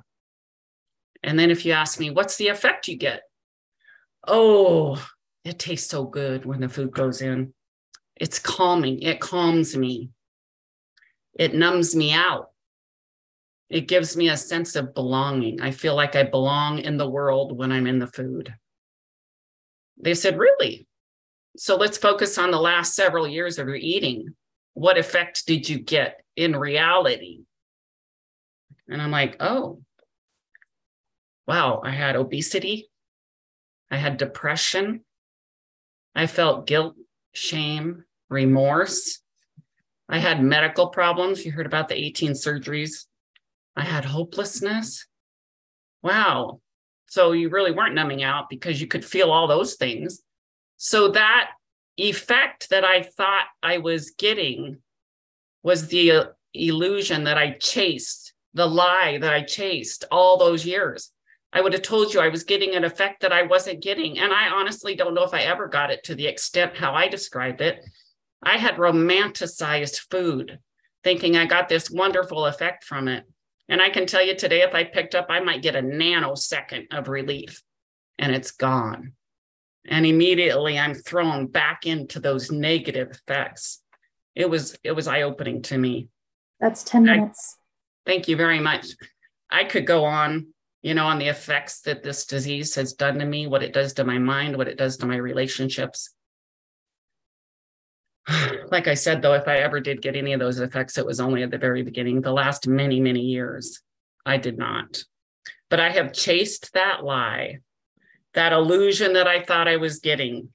And 1.24 1.36
then 1.36 1.50
if 1.50 1.66
you 1.66 1.72
ask 1.72 1.98
me, 1.98 2.10
what's 2.10 2.36
the 2.36 2.46
effect 2.46 2.86
you 2.86 2.96
get? 2.96 3.22
Oh, 4.24 5.04
it 5.44 5.58
tastes 5.58 5.90
so 5.90 6.04
good 6.04 6.44
when 6.44 6.60
the 6.60 6.68
food 6.68 6.92
goes 6.92 7.22
in. 7.22 7.52
It's 8.14 8.38
calming, 8.38 9.02
it 9.02 9.18
calms 9.18 9.76
me, 9.76 10.10
it 11.34 11.56
numbs 11.56 11.96
me 11.96 12.12
out. 12.12 12.50
It 13.68 13.88
gives 13.88 14.16
me 14.16 14.28
a 14.28 14.36
sense 14.36 14.76
of 14.76 14.94
belonging. 14.94 15.60
I 15.60 15.72
feel 15.72 15.96
like 15.96 16.14
I 16.14 16.22
belong 16.22 16.78
in 16.78 16.98
the 16.98 17.10
world 17.10 17.58
when 17.58 17.72
I'm 17.72 17.88
in 17.88 17.98
the 17.98 18.06
food. 18.06 18.54
They 19.98 20.14
said, 20.14 20.38
Really? 20.38 20.86
So 21.56 21.76
let's 21.76 21.98
focus 21.98 22.38
on 22.38 22.50
the 22.50 22.60
last 22.60 22.94
several 22.94 23.26
years 23.26 23.58
of 23.58 23.66
your 23.66 23.76
eating. 23.76 24.34
What 24.74 24.98
effect 24.98 25.46
did 25.46 25.68
you 25.68 25.78
get 25.78 26.22
in 26.36 26.54
reality? 26.54 27.40
And 28.88 29.00
I'm 29.00 29.10
like, 29.10 29.36
Oh, 29.40 29.80
wow, 31.46 31.80
I 31.84 31.90
had 31.90 32.16
obesity, 32.16 32.90
I 33.90 33.96
had 33.96 34.16
depression, 34.16 35.04
I 36.14 36.26
felt 36.26 36.66
guilt, 36.66 36.96
shame, 37.32 38.04
remorse. 38.30 39.20
I 40.08 40.18
had 40.18 40.42
medical 40.42 40.88
problems. 40.88 41.44
You 41.44 41.52
heard 41.52 41.66
about 41.66 41.88
the 41.88 41.94
18 41.94 42.32
surgeries. 42.32 43.06
I 43.76 43.82
had 43.82 44.04
hopelessness. 44.04 45.06
Wow. 46.02 46.60
So 47.06 47.32
you 47.32 47.48
really 47.48 47.72
weren't 47.72 47.94
numbing 47.94 48.22
out 48.22 48.48
because 48.48 48.80
you 48.80 48.86
could 48.86 49.04
feel 49.04 49.30
all 49.30 49.46
those 49.46 49.74
things. 49.74 50.22
So 50.76 51.08
that 51.12 51.50
effect 51.96 52.70
that 52.70 52.84
I 52.84 53.02
thought 53.02 53.46
I 53.62 53.78
was 53.78 54.10
getting 54.10 54.78
was 55.62 55.88
the 55.88 56.10
uh, 56.10 56.24
illusion 56.52 57.24
that 57.24 57.38
I 57.38 57.52
chased, 57.52 58.34
the 58.54 58.66
lie 58.66 59.18
that 59.18 59.32
I 59.32 59.42
chased 59.42 60.04
all 60.10 60.36
those 60.36 60.66
years. 60.66 61.12
I 61.52 61.60
would 61.60 61.72
have 61.72 61.82
told 61.82 62.12
you 62.12 62.20
I 62.20 62.28
was 62.28 62.44
getting 62.44 62.74
an 62.74 62.84
effect 62.84 63.22
that 63.22 63.32
I 63.32 63.42
wasn't 63.42 63.82
getting. 63.82 64.18
And 64.18 64.32
I 64.32 64.48
honestly 64.48 64.94
don't 64.94 65.14
know 65.14 65.24
if 65.24 65.32
I 65.32 65.40
ever 65.40 65.68
got 65.68 65.90
it 65.90 66.04
to 66.04 66.14
the 66.14 66.26
extent 66.26 66.76
how 66.76 66.92
I 66.92 67.08
described 67.08 67.60
it. 67.60 67.82
I 68.42 68.58
had 68.58 68.76
romanticized 68.76 70.10
food, 70.10 70.58
thinking 71.02 71.36
I 71.36 71.46
got 71.46 71.68
this 71.68 71.90
wonderful 71.90 72.44
effect 72.46 72.84
from 72.84 73.08
it. 73.08 73.24
And 73.68 73.82
I 73.82 73.90
can 73.90 74.06
tell 74.06 74.24
you 74.24 74.36
today, 74.36 74.62
if 74.62 74.74
I 74.74 74.84
picked 74.84 75.14
up, 75.14 75.26
I 75.28 75.40
might 75.40 75.62
get 75.62 75.76
a 75.76 75.82
nanosecond 75.82 76.92
of 76.92 77.08
relief 77.08 77.62
and 78.18 78.34
it's 78.34 78.52
gone. 78.52 79.12
And 79.88 80.06
immediately 80.06 80.78
I'm 80.78 80.94
thrown 80.94 81.46
back 81.46 81.86
into 81.86 82.20
those 82.20 82.50
negative 82.50 83.10
effects. 83.10 83.82
It 84.34 84.50
was 84.50 84.76
it 84.82 84.92
was 84.92 85.08
eye-opening 85.08 85.62
to 85.62 85.78
me. 85.78 86.08
That's 86.60 86.82
10 86.84 87.04
minutes. 87.04 87.56
I, 88.06 88.10
thank 88.10 88.28
you 88.28 88.36
very 88.36 88.60
much. 88.60 88.86
I 89.50 89.64
could 89.64 89.86
go 89.86 90.04
on 90.04 90.48
you 90.86 90.94
know, 90.94 91.06
on 91.06 91.18
the 91.18 91.26
effects 91.26 91.80
that 91.80 92.04
this 92.04 92.26
disease 92.26 92.76
has 92.76 92.92
done 92.92 93.18
to 93.18 93.24
me, 93.24 93.48
what 93.48 93.64
it 93.64 93.72
does 93.72 93.92
to 93.94 94.04
my 94.04 94.18
mind, 94.18 94.56
what 94.56 94.68
it 94.68 94.78
does 94.78 94.96
to 94.96 95.06
my 95.06 95.16
relationships. 95.16 96.14
Like 98.70 98.88
I 98.88 98.94
said, 98.94 99.22
though, 99.22 99.34
if 99.34 99.46
I 99.46 99.58
ever 99.58 99.80
did 99.80 100.02
get 100.02 100.16
any 100.16 100.32
of 100.32 100.40
those 100.40 100.58
effects, 100.58 100.98
it 100.98 101.06
was 101.06 101.20
only 101.20 101.42
at 101.42 101.50
the 101.50 101.58
very 101.58 101.82
beginning. 101.82 102.20
The 102.20 102.32
last 102.32 102.66
many, 102.66 103.00
many 103.00 103.20
years, 103.20 103.80
I 104.24 104.36
did 104.36 104.58
not. 104.58 105.04
But 105.70 105.80
I 105.80 105.90
have 105.90 106.12
chased 106.12 106.72
that 106.74 107.04
lie, 107.04 107.58
that 108.34 108.52
illusion 108.52 109.12
that 109.14 109.26
I 109.26 109.42
thought 109.42 109.68
I 109.68 109.76
was 109.76 110.00
getting 110.00 110.50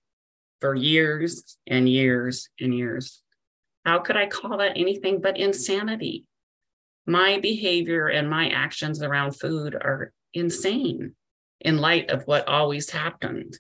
for 0.60 0.75
years 0.75 1.58
and 1.66 1.88
years 1.88 2.50
and 2.60 2.74
years. 2.74 3.22
How 3.86 4.00
could 4.00 4.18
I 4.18 4.28
call 4.28 4.58
that 4.58 4.78
anything 4.78 5.22
but 5.22 5.38
insanity? 5.38 6.25
My 7.08 7.40
behavior 7.40 8.08
and 8.08 8.30
my 8.30 8.50
actions 8.50 9.01
around 9.01 9.32
food 9.32 9.75
are 9.75 10.13
insane 10.34 11.16
in 11.60 11.78
light 11.78 12.10
of 12.10 12.24
what 12.28 12.48
always 12.48 12.92
happened. 12.92 13.58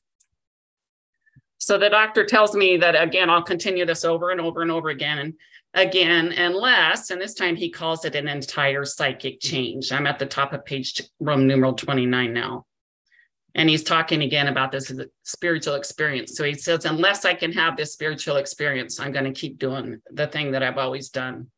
So 1.61 1.77
the 1.77 1.89
doctor 1.89 2.25
tells 2.25 2.55
me 2.55 2.77
that 2.77 2.95
again, 2.95 3.29
I'll 3.29 3.43
continue 3.43 3.85
this 3.85 4.03
over 4.03 4.31
and 4.31 4.41
over 4.41 4.63
and 4.63 4.71
over 4.71 4.89
again 4.89 5.19
and 5.19 5.33
again, 5.75 6.31
unless, 6.31 7.11
and 7.11 7.21
this 7.21 7.35
time 7.35 7.55
he 7.55 7.69
calls 7.69 8.03
it 8.03 8.15
an 8.15 8.27
entire 8.27 8.83
psychic 8.83 9.39
change. 9.39 9.91
I'm 9.91 10.07
at 10.07 10.17
the 10.17 10.25
top 10.25 10.53
of 10.53 10.65
page 10.65 10.99
Roman 11.19 11.45
numeral 11.45 11.73
29 11.73 12.33
now. 12.33 12.65
And 13.53 13.69
he's 13.69 13.83
talking 13.83 14.23
again 14.23 14.47
about 14.47 14.71
this 14.71 14.91
spiritual 15.21 15.75
experience. 15.75 16.35
So 16.35 16.43
he 16.45 16.55
says, 16.55 16.85
unless 16.85 17.25
I 17.25 17.35
can 17.35 17.51
have 17.51 17.77
this 17.77 17.93
spiritual 17.93 18.37
experience, 18.37 18.99
I'm 18.99 19.11
going 19.11 19.31
to 19.31 19.39
keep 19.39 19.59
doing 19.59 20.01
the 20.11 20.25
thing 20.25 20.53
that 20.53 20.63
I've 20.63 20.79
always 20.79 21.09
done. 21.09 21.51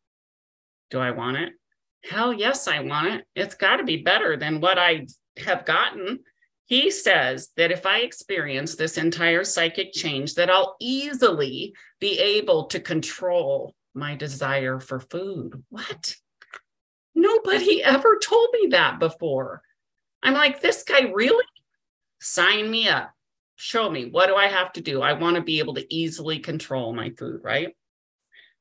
Do 0.90 1.00
I 1.00 1.12
want 1.12 1.38
it? 1.38 1.54
Hell 2.04 2.34
yes, 2.34 2.68
I 2.68 2.82
want 2.82 3.08
it. 3.08 3.26
It's 3.36 3.56
got 3.56 3.78
to 3.78 3.86
be 3.86 4.04
better 4.04 4.36
than 4.36 4.60
what 4.60 4.78
I 4.78 5.08
have 5.38 5.64
gotten. 5.64 6.20
He 6.74 6.90
says 6.90 7.52
that 7.56 7.72
if 7.72 7.86
I 7.86 8.00
experience 8.00 8.74
this 8.74 8.98
entire 8.98 9.44
psychic 9.44 9.94
change, 9.94 10.34
that 10.34 10.50
I'll 10.50 10.76
easily 10.80 11.76
be 12.00 12.18
able 12.18 12.66
to 12.70 12.80
control 12.80 13.76
my 13.94 14.16
desire 14.16 14.80
for 14.80 15.00
food. 15.00 15.64
What? 15.70 16.16
Nobody 17.14 17.84
ever 17.84 18.18
told 18.18 18.50
me 18.54 18.70
that 18.72 18.98
before. 18.98 19.62
I'm 20.24 20.34
like, 20.34 20.62
this 20.62 20.82
guy 20.82 21.12
really? 21.14 21.46
Sign 22.20 22.72
me 22.72 22.90
up. 22.90 23.12
Show 23.56 23.88
me. 23.88 24.10
What 24.10 24.26
do 24.26 24.36
I 24.36 24.48
have 24.48 24.74
to 24.74 24.82
do? 24.82 25.04
I 25.04 25.14
want 25.14 25.36
to 25.36 25.44
be 25.44 25.60
able 25.60 25.76
to 25.76 25.94
easily 25.94 26.40
control 26.40 26.92
my 26.92 27.12
food, 27.12 27.42
right? 27.44 27.76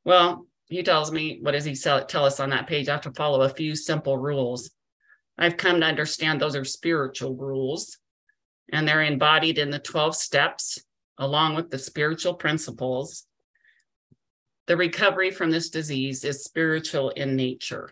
Well, 0.05 0.47
he 0.67 0.83
tells 0.83 1.11
me, 1.11 1.39
what 1.41 1.53
does 1.53 1.65
he 1.65 1.75
tell 1.75 2.27
us 2.27 2.41
on 2.41 2.51
that 2.51 2.67
page? 2.67 2.91
I 2.91 2.93
have 2.93 3.01
to 3.01 3.13
follow 3.13 3.41
a 3.41 3.49
few 3.49 3.75
simple 3.75 4.19
rules. 4.19 4.71
I've 5.39 5.57
come 5.57 5.81
to 5.81 5.87
understand 5.87 6.43
those 6.43 6.57
are 6.57 6.65
spiritual 6.67 7.35
rules, 7.35 7.97
and 8.71 8.87
they're 8.87 9.03
embodied 9.03 9.59
in 9.59 9.71
the 9.71 9.79
12 9.79 10.15
steps, 10.17 10.79
along 11.19 11.55
with 11.55 11.71
the 11.71 11.79
spiritual 11.79 12.35
principles. 12.35 13.27
The 14.67 14.77
recovery 14.77 15.31
from 15.31 15.51
this 15.51 15.71
disease 15.71 16.25
is 16.25 16.45
spiritual 16.45 17.11
in 17.11 17.37
nature. 17.37 17.91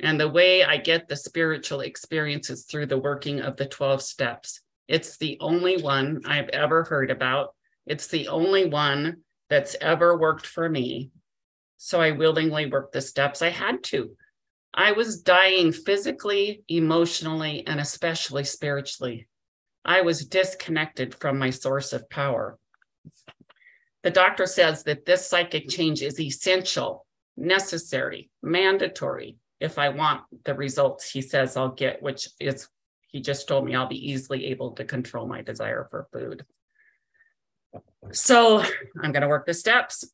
And 0.00 0.18
the 0.18 0.28
way 0.28 0.64
I 0.64 0.78
get 0.78 1.08
the 1.08 1.16
spiritual 1.16 1.80
experience 1.80 2.50
is 2.50 2.64
through 2.64 2.86
the 2.86 2.98
working 2.98 3.40
of 3.40 3.56
the 3.56 3.66
12 3.66 4.02
steps. 4.02 4.60
It's 4.88 5.18
the 5.18 5.36
only 5.40 5.80
one 5.80 6.22
I've 6.24 6.48
ever 6.48 6.84
heard 6.84 7.10
about. 7.10 7.54
It's 7.86 8.08
the 8.08 8.28
only 8.28 8.66
one 8.66 9.18
that's 9.48 9.76
ever 9.80 10.16
worked 10.16 10.46
for 10.46 10.68
me. 10.68 11.10
So 11.76 12.00
I 12.00 12.12
willingly 12.12 12.66
worked 12.66 12.92
the 12.92 13.00
steps 13.00 13.42
I 13.42 13.50
had 13.50 13.82
to. 13.84 14.16
I 14.72 14.92
was 14.92 15.22
dying 15.22 15.72
physically, 15.72 16.62
emotionally, 16.68 17.66
and 17.66 17.80
especially 17.80 18.44
spiritually. 18.44 19.28
I 19.84 20.02
was 20.02 20.26
disconnected 20.26 21.14
from 21.14 21.38
my 21.38 21.50
source 21.50 21.92
of 21.92 22.08
power. 22.10 22.58
The 24.02 24.10
doctor 24.10 24.46
says 24.46 24.84
that 24.84 25.04
this 25.04 25.28
psychic 25.28 25.68
change 25.68 26.02
is 26.02 26.18
essential, 26.18 27.06
necessary, 27.36 28.30
mandatory 28.42 29.36
if 29.60 29.78
I 29.78 29.90
want 29.90 30.22
the 30.44 30.54
results 30.54 31.10
he 31.10 31.20
says 31.20 31.56
I'll 31.56 31.70
get, 31.70 32.02
which 32.02 32.28
is, 32.40 32.68
he 33.08 33.20
just 33.20 33.46
told 33.46 33.64
me 33.64 33.74
I'll 33.74 33.86
be 33.86 34.10
easily 34.10 34.46
able 34.46 34.72
to 34.72 34.84
control 34.84 35.26
my 35.26 35.42
desire 35.42 35.86
for 35.90 36.08
food. 36.12 36.44
So 38.12 38.64
I'm 39.02 39.12
going 39.12 39.22
to 39.22 39.28
work 39.28 39.46
the 39.46 39.54
steps. 39.54 40.10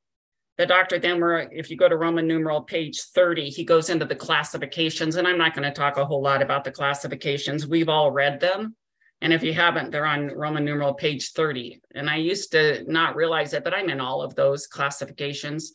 The 0.58 0.66
doctor 0.66 0.98
then, 0.98 1.20
were, 1.20 1.48
if 1.52 1.70
you 1.70 1.76
go 1.76 1.88
to 1.88 1.96
Roman 1.96 2.26
numeral 2.26 2.62
page 2.62 3.02
30, 3.02 3.50
he 3.50 3.64
goes 3.64 3.90
into 3.90 4.06
the 4.06 4.16
classifications, 4.16 5.16
and 5.16 5.28
I'm 5.28 5.38
not 5.38 5.54
going 5.54 5.68
to 5.68 5.70
talk 5.70 5.98
a 5.98 6.04
whole 6.04 6.22
lot 6.22 6.42
about 6.42 6.64
the 6.64 6.72
classifications. 6.72 7.66
We've 7.66 7.90
all 7.90 8.10
read 8.10 8.40
them. 8.40 8.74
And 9.22 9.32
if 9.32 9.42
you 9.42 9.54
haven't, 9.54 9.90
they're 9.90 10.06
on 10.06 10.28
Roman 10.28 10.64
numeral 10.64 10.94
page 10.94 11.32
30. 11.32 11.80
And 11.94 12.10
I 12.10 12.16
used 12.16 12.52
to 12.52 12.84
not 12.90 13.16
realize 13.16 13.54
it, 13.54 13.64
but 13.64 13.74
I'm 13.74 13.88
in 13.88 14.00
all 14.00 14.22
of 14.22 14.34
those 14.34 14.66
classifications. 14.66 15.72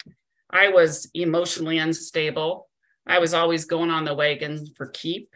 I 0.50 0.70
was 0.70 1.10
emotionally 1.14 1.80
unstable. 1.80 2.70
I 3.08 3.20
was 3.20 3.34
always 3.34 3.66
going 3.66 3.90
on 3.90 4.06
the 4.06 4.14
wagon 4.14 4.68
for 4.76 4.88
keep. 4.88 5.34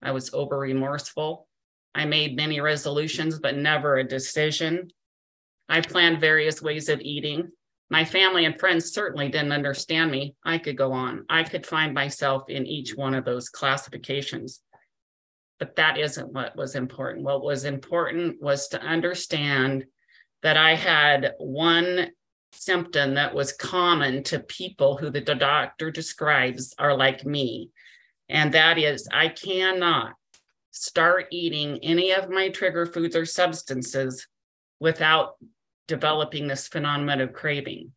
I 0.00 0.12
was 0.12 0.32
over 0.32 0.58
remorseful. 0.58 1.46
I 1.94 2.06
made 2.06 2.36
many 2.36 2.60
resolutions, 2.60 3.38
but 3.38 3.56
never 3.56 3.96
a 3.96 4.04
decision. 4.08 4.88
I 5.68 5.82
planned 5.82 6.20
various 6.20 6.62
ways 6.62 6.88
of 6.88 7.00
eating. 7.00 7.50
My 7.90 8.06
family 8.06 8.46
and 8.46 8.58
friends 8.58 8.92
certainly 8.92 9.28
didn't 9.28 9.52
understand 9.52 10.10
me. 10.10 10.34
I 10.42 10.56
could 10.56 10.78
go 10.78 10.92
on. 10.92 11.26
I 11.28 11.42
could 11.42 11.66
find 11.66 11.92
myself 11.92 12.48
in 12.48 12.66
each 12.66 12.96
one 12.96 13.12
of 13.12 13.26
those 13.26 13.50
classifications 13.50 14.62
but 15.62 15.76
that 15.76 15.96
isn't 15.96 16.32
what 16.32 16.56
was 16.56 16.74
important. 16.74 17.24
What 17.24 17.44
was 17.44 17.64
important 17.64 18.42
was 18.42 18.66
to 18.70 18.82
understand 18.82 19.84
that 20.42 20.56
I 20.56 20.74
had 20.74 21.34
one 21.38 22.10
symptom 22.50 23.14
that 23.14 23.32
was 23.32 23.52
common 23.52 24.24
to 24.24 24.40
people 24.40 24.96
who 24.96 25.08
the 25.08 25.20
doctor 25.20 25.92
describes 25.92 26.74
are 26.80 26.96
like 26.96 27.24
me. 27.24 27.70
And 28.28 28.52
that 28.54 28.76
is, 28.76 29.06
I 29.12 29.28
cannot 29.28 30.14
start 30.72 31.26
eating 31.30 31.78
any 31.84 32.10
of 32.10 32.28
my 32.28 32.48
trigger 32.48 32.84
foods 32.84 33.14
or 33.14 33.24
substances 33.24 34.26
without 34.80 35.36
developing 35.86 36.48
this 36.48 36.66
phenomenon 36.66 37.20
of 37.20 37.34
craving. 37.34 37.92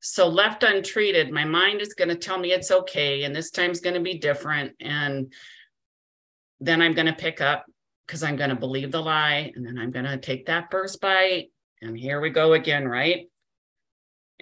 So, 0.00 0.28
left 0.28 0.62
untreated, 0.62 1.32
my 1.32 1.46
mind 1.46 1.80
is 1.80 1.94
going 1.94 2.10
to 2.10 2.16
tell 2.16 2.38
me 2.38 2.52
it's 2.52 2.70
okay, 2.70 3.22
and 3.22 3.34
this 3.34 3.50
time's 3.50 3.80
going 3.80 3.94
to 3.94 4.00
be 4.00 4.18
different. 4.18 4.74
And 4.78 5.32
then 6.60 6.82
I'm 6.82 6.94
going 6.94 7.06
to 7.06 7.12
pick 7.12 7.40
up 7.40 7.66
because 8.06 8.22
I'm 8.22 8.36
going 8.36 8.50
to 8.50 8.56
believe 8.56 8.90
the 8.90 9.02
lie. 9.02 9.52
And 9.54 9.64
then 9.66 9.78
I'm 9.78 9.90
going 9.90 10.06
to 10.06 10.16
take 10.16 10.46
that 10.46 10.70
first 10.70 11.00
bite. 11.00 11.50
And 11.82 11.96
here 11.96 12.20
we 12.20 12.30
go 12.30 12.54
again, 12.54 12.88
right? 12.88 13.26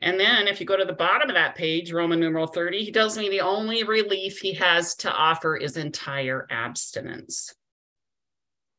And 0.03 0.21
then 0.21 0.47
if 0.47 0.61
you 0.61 0.67
go 0.67 0.77
to 0.77 0.85
the 0.85 0.93
bottom 0.93 1.31
of 1.31 1.37
that 1.37 1.55
page, 1.55 1.93
Roman 1.93 2.21
numeral 2.21 2.47
30, 2.47 2.85
he 2.85 2.93
tells 2.93 3.17
me 3.17 3.29
the 3.29 3.41
only 3.41 3.83
relief 3.83 4.39
he 4.39 4.55
has 4.55 4.95
to 4.97 5.13
offer 5.13 5.57
is 5.57 5.77
entire 5.77 6.47
abstinence. 6.51 7.55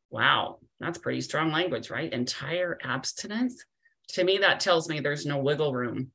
Wow, 0.10 0.60
that's 0.80 1.00
pretty 1.00 1.22
strong 1.22 1.52
language, 1.52 1.90
right? 1.90 2.14
Entire 2.14 2.78
abstinence. 2.84 3.66
To 4.10 4.24
me, 4.24 4.38
that 4.40 4.60
tells 4.60 4.88
me 4.88 5.00
there's 5.00 5.26
no 5.26 5.40
wiggle 5.40 5.74
room. 5.74 6.12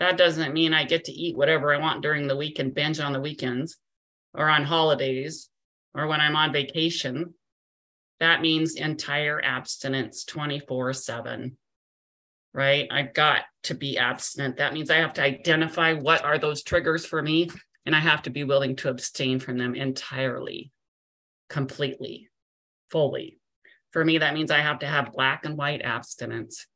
That 0.00 0.16
doesn't 0.16 0.54
mean 0.54 0.72
I 0.72 0.84
get 0.84 1.04
to 1.04 1.12
eat 1.12 1.36
whatever 1.36 1.72
I 1.72 1.78
want 1.78 2.02
during 2.02 2.26
the 2.26 2.36
week 2.36 2.58
and 2.58 2.74
binge 2.74 2.98
on 2.98 3.12
the 3.12 3.20
weekends 3.20 3.76
or 4.32 4.48
on 4.48 4.64
holidays 4.64 5.49
or 5.94 6.06
when 6.06 6.20
I'm 6.20 6.36
on 6.36 6.52
vacation, 6.52 7.34
that 8.20 8.42
means 8.42 8.76
entire 8.76 9.40
abstinence 9.42 10.24
24 10.24 10.92
7 10.92 11.56
right? 12.52 12.88
I've 12.90 13.14
got 13.14 13.42
to 13.64 13.74
be 13.74 13.98
abstinent. 13.98 14.56
That 14.56 14.72
means 14.72 14.90
i 14.90 14.96
have 14.96 15.14
to 15.14 15.22
identify 15.22 15.94
what 15.94 16.24
are 16.24 16.38
those 16.38 16.62
triggers 16.62 17.06
for 17.06 17.22
me 17.22 17.50
and 17.86 17.94
i 17.94 18.00
have 18.00 18.22
to 18.22 18.30
be 18.30 18.44
willing 18.44 18.76
to 18.76 18.88
abstain 18.88 19.38
from 19.38 19.58
them 19.58 19.74
entirely 19.74 20.72
completely 21.48 22.28
fully. 22.90 23.38
For 23.92 24.04
me 24.04 24.18
that 24.18 24.34
means 24.34 24.50
i 24.50 24.58
have 24.58 24.80
to 24.80 24.86
have 24.86 25.12
black 25.12 25.44
and 25.44 25.56
white 25.56 25.82
abstinence. 25.82 26.66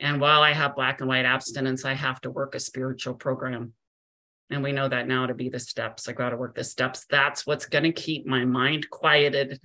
And 0.00 0.20
while 0.20 0.42
i 0.42 0.52
have 0.52 0.74
black 0.74 1.00
and 1.00 1.08
white 1.08 1.24
abstinence 1.24 1.84
i 1.84 1.94
have 1.94 2.20
to 2.22 2.30
work 2.30 2.54
a 2.54 2.60
spiritual 2.60 3.14
program 3.14 3.72
and 4.50 4.62
we 4.62 4.72
know 4.72 4.88
that 4.88 5.08
now 5.08 5.26
to 5.26 5.34
be 5.34 5.48
the 5.48 5.58
steps. 5.58 6.08
I 6.08 6.12
got 6.12 6.30
to 6.30 6.36
work 6.36 6.54
the 6.54 6.64
steps. 6.64 7.06
That's 7.08 7.46
what's 7.46 7.66
going 7.66 7.84
to 7.84 7.92
keep 7.92 8.26
my 8.26 8.44
mind 8.44 8.88
quieted 8.90 9.60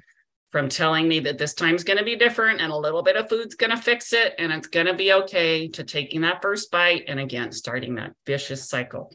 from 0.51 0.67
telling 0.67 1.07
me 1.07 1.19
that 1.19 1.37
this 1.37 1.53
time's 1.53 1.83
going 1.83 1.99
to 1.99 2.05
be 2.05 2.15
different 2.15 2.59
and 2.59 2.71
a 2.71 2.77
little 2.77 3.03
bit 3.03 3.15
of 3.15 3.29
food's 3.29 3.55
going 3.55 3.69
to 3.69 3.77
fix 3.77 4.13
it 4.13 4.33
and 4.39 4.51
it's 4.51 4.67
going 4.67 4.87
to 4.87 4.95
be 4.95 5.13
okay 5.13 5.67
to 5.67 5.83
taking 5.83 6.21
that 6.21 6.41
first 6.41 6.71
bite 6.71 7.03
and 7.07 7.19
again 7.19 7.51
starting 7.51 7.95
that 7.95 8.13
vicious 8.25 8.67
cycle. 8.67 9.13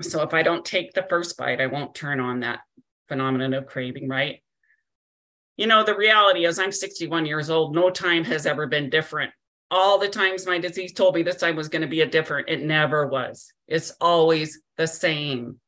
So 0.00 0.22
if 0.22 0.34
I 0.34 0.42
don't 0.42 0.64
take 0.64 0.92
the 0.92 1.06
first 1.08 1.36
bite, 1.36 1.60
I 1.60 1.66
won't 1.66 1.94
turn 1.94 2.18
on 2.18 2.40
that 2.40 2.60
phenomenon 3.08 3.54
of 3.54 3.66
craving, 3.66 4.08
right? 4.08 4.42
You 5.56 5.66
know, 5.66 5.84
the 5.84 5.96
reality 5.96 6.44
is 6.44 6.58
I'm 6.58 6.72
61 6.72 7.24
years 7.24 7.48
old. 7.48 7.74
No 7.74 7.88
time 7.88 8.24
has 8.24 8.46
ever 8.46 8.66
been 8.66 8.90
different 8.90 9.32
all 9.70 9.98
the 9.98 10.08
times 10.08 10.46
my 10.46 10.58
disease 10.58 10.92
told 10.92 11.14
me 11.14 11.22
this 11.22 11.36
time 11.36 11.56
was 11.56 11.68
going 11.68 11.82
to 11.82 11.88
be 11.88 12.00
a 12.00 12.06
different, 12.06 12.48
it 12.48 12.62
never 12.62 13.06
was. 13.06 13.52
It's 13.66 13.92
always 14.00 14.60
the 14.76 14.86
same. 14.86 15.60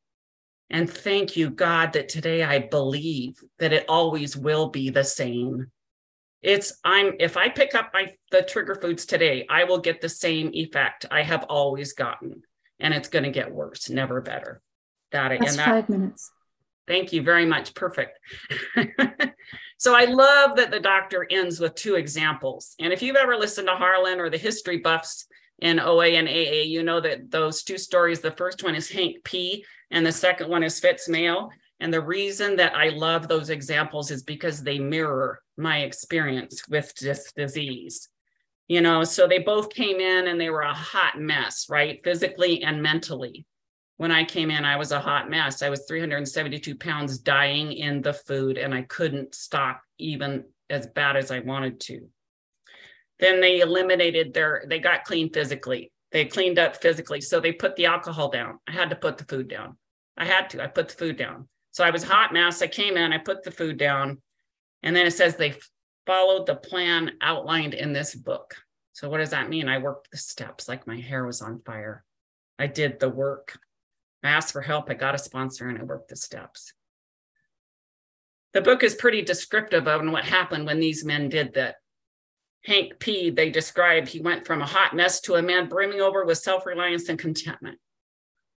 And 0.69 0.89
thank 0.89 1.35
you, 1.35 1.49
God, 1.49 1.93
that 1.93 2.09
today 2.09 2.43
I 2.43 2.59
believe 2.59 3.41
that 3.57 3.73
it 3.73 3.85
always 3.89 4.37
will 4.37 4.69
be 4.69 4.89
the 4.89 5.03
same. 5.03 5.71
It's 6.41 6.79
I'm 6.85 7.13
if 7.19 7.35
I 7.35 7.49
pick 7.49 7.75
up 7.75 7.91
my 7.93 8.13
the 8.31 8.43
trigger 8.43 8.75
foods 8.75 9.05
today, 9.05 9.45
I 9.49 9.65
will 9.65 9.79
get 9.79 9.99
the 9.99 10.07
same 10.07 10.51
effect 10.53 11.05
I 11.11 11.23
have 11.23 11.45
always 11.49 11.93
gotten. 11.93 12.43
And 12.79 12.93
it's 12.93 13.09
going 13.09 13.25
to 13.25 13.31
get 13.31 13.51
worse, 13.51 13.89
never 13.89 14.21
better. 14.21 14.61
That 15.11 15.29
That's 15.29 15.51
and 15.51 15.59
that, 15.59 15.65
five 15.65 15.89
minutes. 15.89 16.31
Thank 16.87 17.11
you 17.11 17.23
very 17.23 17.45
much. 17.45 17.73
Perfect. 17.73 18.17
So 19.79 19.95
I 19.95 20.03
love 20.03 20.57
that 20.57 20.71
the 20.71 20.79
doctor 20.81 21.25
ends 21.31 21.61
with 21.61 21.73
two 21.73 21.95
examples. 21.95 22.75
And 22.81 22.91
if 22.91 23.01
you've 23.01 23.15
ever 23.15 23.37
listened 23.37 23.69
to 23.69 23.75
Harlan 23.75 24.19
or 24.19 24.29
the 24.29 24.37
history 24.37 24.79
buffs 24.79 25.25
in 25.59 25.79
OA 25.79 26.07
and 26.07 26.27
AA, 26.27 26.63
you 26.65 26.83
know 26.83 26.99
that 26.99 27.31
those 27.31 27.63
two 27.63 27.77
stories, 27.77 28.19
the 28.19 28.31
first 28.31 28.61
one 28.61 28.75
is 28.75 28.91
Hank 28.91 29.23
P. 29.23 29.63
and 29.89 30.05
the 30.05 30.11
second 30.11 30.49
one 30.49 30.63
is 30.63 30.81
Fitz 30.81 31.07
Mayo. 31.07 31.49
And 31.79 31.93
the 31.93 32.01
reason 32.01 32.57
that 32.57 32.75
I 32.75 32.89
love 32.89 33.29
those 33.29 33.49
examples 33.49 34.11
is 34.11 34.21
because 34.21 34.61
they 34.61 34.79
mirror 34.79 35.41
my 35.57 35.79
experience 35.79 36.67
with 36.67 36.93
this 36.95 37.31
disease. 37.31 38.09
You 38.67 38.81
know, 38.81 39.05
so 39.05 39.27
they 39.27 39.39
both 39.39 39.69
came 39.69 40.01
in 40.01 40.27
and 40.27 40.39
they 40.39 40.49
were 40.49 40.61
a 40.61 40.73
hot 40.73 41.17
mess, 41.17 41.67
right? 41.69 42.01
Physically 42.03 42.63
and 42.63 42.83
mentally 42.83 43.45
when 43.99 44.13
I 44.13 44.23
came 44.23 44.49
in, 44.49 44.63
I 44.63 44.77
was 44.77 44.93
a 44.93 44.99
hot 45.01 45.29
mess. 45.29 45.61
I 45.61 45.67
was 45.67 45.83
372 45.85 46.73
pounds 46.75 47.17
dying 47.17 47.73
in 47.73 48.01
the 48.01 48.13
food, 48.13 48.57
and 48.57 48.73
I 48.73 48.83
couldn't 48.83 49.35
stop 49.35 49.81
even 49.97 50.45
as 50.69 50.87
bad 50.87 51.17
as 51.17 51.31
I 51.31 51.39
wanted 51.39 51.81
to. 51.81 52.07
Then 53.19 53.41
they 53.41 53.59
eliminated 53.59 54.33
their, 54.33 54.63
they 54.69 54.79
got 54.79 55.03
clean 55.03 55.33
physically. 55.33 55.91
They 56.13 56.23
cleaned 56.23 56.57
up 56.57 56.81
physically. 56.81 57.19
So 57.19 57.41
they 57.41 57.51
put 57.51 57.75
the 57.75 57.87
alcohol 57.87 58.29
down. 58.29 58.59
I 58.65 58.71
had 58.71 58.89
to 58.91 58.95
put 58.95 59.17
the 59.17 59.25
food 59.25 59.49
down. 59.49 59.77
I 60.15 60.23
had 60.23 60.49
to. 60.51 60.63
I 60.63 60.67
put 60.67 60.87
the 60.87 60.95
food 60.95 61.17
down. 61.17 61.49
So 61.71 61.83
I 61.83 61.89
was 61.89 62.03
hot 62.03 62.31
mess. 62.31 62.61
I 62.61 62.67
came 62.67 62.95
in, 62.95 63.11
I 63.11 63.17
put 63.17 63.43
the 63.43 63.51
food 63.51 63.77
down. 63.77 64.21
And 64.81 64.95
then 64.95 65.07
it 65.07 65.11
says 65.11 65.35
they 65.35 65.55
followed 66.07 66.45
the 66.45 66.55
plan 66.55 67.17
outlined 67.21 67.73
in 67.73 67.91
this 67.91 68.15
book. 68.15 68.55
So 68.93 69.09
what 69.09 69.17
does 69.17 69.31
that 69.31 69.49
mean? 69.49 69.67
I 69.67 69.79
worked 69.79 70.09
the 70.09 70.17
steps 70.17 70.69
like 70.69 70.87
my 70.87 71.01
hair 71.01 71.25
was 71.25 71.41
on 71.41 71.59
fire. 71.65 72.05
I 72.57 72.67
did 72.67 73.01
the 73.01 73.09
work. 73.09 73.59
I 74.23 74.29
asked 74.29 74.51
for 74.51 74.61
help, 74.61 74.89
I 74.89 74.95
got 74.95 75.15
a 75.15 75.19
sponsor, 75.19 75.69
and 75.69 75.77
I 75.77 75.83
worked 75.83 76.09
the 76.09 76.15
steps. 76.15 76.73
The 78.53 78.61
book 78.61 78.83
is 78.83 78.95
pretty 78.95 79.21
descriptive 79.21 79.87
of 79.87 80.01
what 80.11 80.25
happened 80.25 80.65
when 80.65 80.79
these 80.79 81.05
men 81.05 81.29
did 81.29 81.53
that. 81.53 81.75
Hank 82.65 82.99
P, 82.99 83.29
they 83.29 83.49
described 83.49 84.09
he 84.09 84.19
went 84.19 84.45
from 84.45 84.61
a 84.61 84.65
hot 84.65 84.95
mess 84.95 85.21
to 85.21 85.35
a 85.35 85.41
man 85.41 85.69
brimming 85.69 86.01
over 86.01 86.25
with 86.25 86.39
self 86.39 86.65
reliance 86.65 87.07
and 87.07 87.17
contentment. 87.17 87.79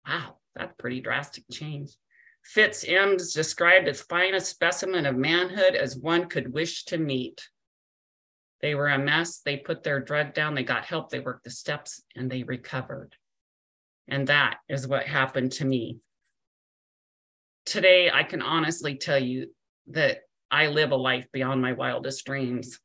Wow, 0.07 0.37
that's 0.55 0.73
pretty 0.79 1.01
drastic 1.01 1.43
change. 1.51 1.91
Fitz 2.43 2.83
M's 2.87 3.33
described 3.33 3.87
as 3.87 4.01
fine 4.01 4.33
a 4.33 4.39
specimen 4.39 5.05
of 5.05 5.15
manhood 5.15 5.75
as 5.75 5.95
one 5.95 6.27
could 6.27 6.51
wish 6.51 6.85
to 6.85 6.97
meet. 6.97 7.47
They 8.61 8.75
were 8.75 8.87
a 8.87 8.97
mess. 8.97 9.39
They 9.39 9.57
put 9.57 9.83
their 9.83 9.99
drug 9.99 10.33
down. 10.33 10.55
They 10.55 10.63
got 10.63 10.85
help. 10.85 11.09
They 11.09 11.19
worked 11.19 11.43
the 11.43 11.51
steps 11.51 12.01
and 12.15 12.31
they 12.31 12.43
recovered. 12.43 13.15
And 14.07 14.27
that 14.27 14.57
is 14.67 14.87
what 14.87 15.07
happened 15.07 15.53
to 15.53 15.65
me. 15.65 15.99
Today, 17.65 18.09
I 18.11 18.23
can 18.23 18.41
honestly 18.41 18.95
tell 18.95 19.19
you 19.19 19.51
that 19.87 20.19
I 20.49 20.67
live 20.67 20.91
a 20.91 20.95
life 20.95 21.27
beyond 21.31 21.61
my 21.61 21.73
wildest 21.73 22.25
dreams. 22.25 22.79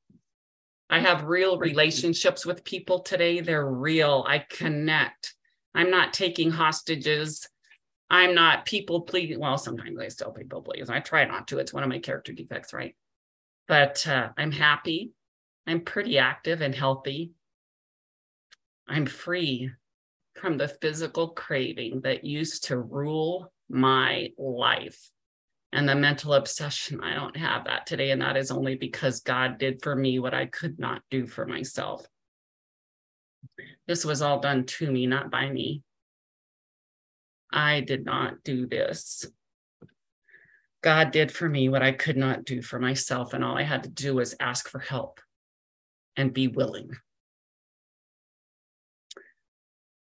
I 0.89 1.01
have 1.01 1.25
real 1.25 1.59
relationships 1.59 2.47
with 2.47 2.65
people 2.65 3.01
today. 3.01 3.41
They're 3.41 3.67
real. 3.67 4.25
I 4.29 4.45
connect. 4.49 5.35
I'm 5.75 5.91
not 5.91 6.13
taking 6.13 6.51
hostages. 6.51 7.49
I'm 8.09 8.35
not 8.35 8.67
people 8.67 9.01
pleasing. 9.01 9.41
Well, 9.41 9.59
sometimes 9.59 9.99
I 9.99 10.09
still 10.09 10.31
people 10.31 10.63
please. 10.63 10.89
I 10.89 11.01
try 11.01 11.25
not 11.25 11.49
to. 11.49 11.59
It's 11.59 11.73
one 11.73 11.83
of 11.83 11.89
my 11.89 11.99
character 11.99 12.33
defects, 12.33 12.73
right? 12.73 12.95
But 13.67 14.07
uh, 14.07 14.29
I'm 14.39 14.53
happy. 14.53 15.13
I'm 15.67 15.81
pretty 15.81 16.19
active 16.19 16.61
and 16.61 16.75
healthy. 16.75 17.33
I'm 18.87 19.07
free 19.07 19.73
from 20.37 20.59
the 20.59 20.69
physical 20.69 21.29
craving 21.29 22.03
that 22.03 22.25
used 22.25 22.65
to 22.65 22.79
rule 22.79 23.53
my 23.69 24.31
life 24.39 25.11
and 25.73 25.89
the 25.89 25.95
mental 25.95 26.35
obsession. 26.35 27.01
I 27.01 27.15
don't 27.15 27.37
have 27.37 27.65
that 27.65 27.87
today. 27.87 28.11
And 28.11 28.23
that 28.23 28.37
is 28.37 28.51
only 28.51 28.77
because 28.77 29.21
God 29.21 29.59
did 29.59 29.83
for 29.83 29.95
me 29.95 30.19
what 30.19 30.35
I 30.35 30.47
could 30.47 30.79
not 30.79 31.03
do 31.11 31.27
for 31.27 31.47
myself. 31.47 32.07
This 33.87 34.05
was 34.05 34.23
all 34.23 34.41
done 34.41 34.65
to 34.65 34.91
me, 34.91 35.07
not 35.07 35.31
by 35.31 35.51
me. 35.51 35.83
I 37.53 37.81
did 37.81 38.05
not 38.05 38.43
do 38.45 38.67
this. 38.67 39.27
God 40.83 41.11
did 41.11 41.33
for 41.33 41.49
me 41.49 41.69
what 41.69 41.83
I 41.83 41.93
could 41.93 42.17
not 42.17 42.45
do 42.45 42.63
for 42.63 42.79
myself. 42.79 43.33
And 43.33 43.43
all 43.43 43.57
I 43.57 43.63
had 43.63 43.85
to 43.85 43.89
do 43.89 44.15
was 44.15 44.35
ask 44.39 44.69
for 44.69 44.79
help 44.79 45.21
and 46.17 46.33
be 46.33 46.49
willing. 46.49 46.91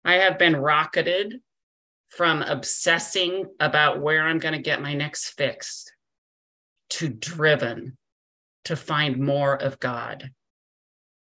I 0.07 0.19
have 0.19 0.39
been 0.39 0.55
rocketed 0.55 1.41
from 2.07 2.41
obsessing 2.41 3.45
about 3.59 3.99
where 3.99 4.25
I'm 4.25 4.39
going 4.39 4.53
to 4.53 4.61
get 4.61 4.81
my 4.81 4.93
next 4.93 5.31
fix 5.31 5.83
to 6.91 7.09
driven 7.09 7.97
to 8.63 8.77
find 8.77 9.19
more 9.19 9.61
of 9.61 9.81
God. 9.81 10.31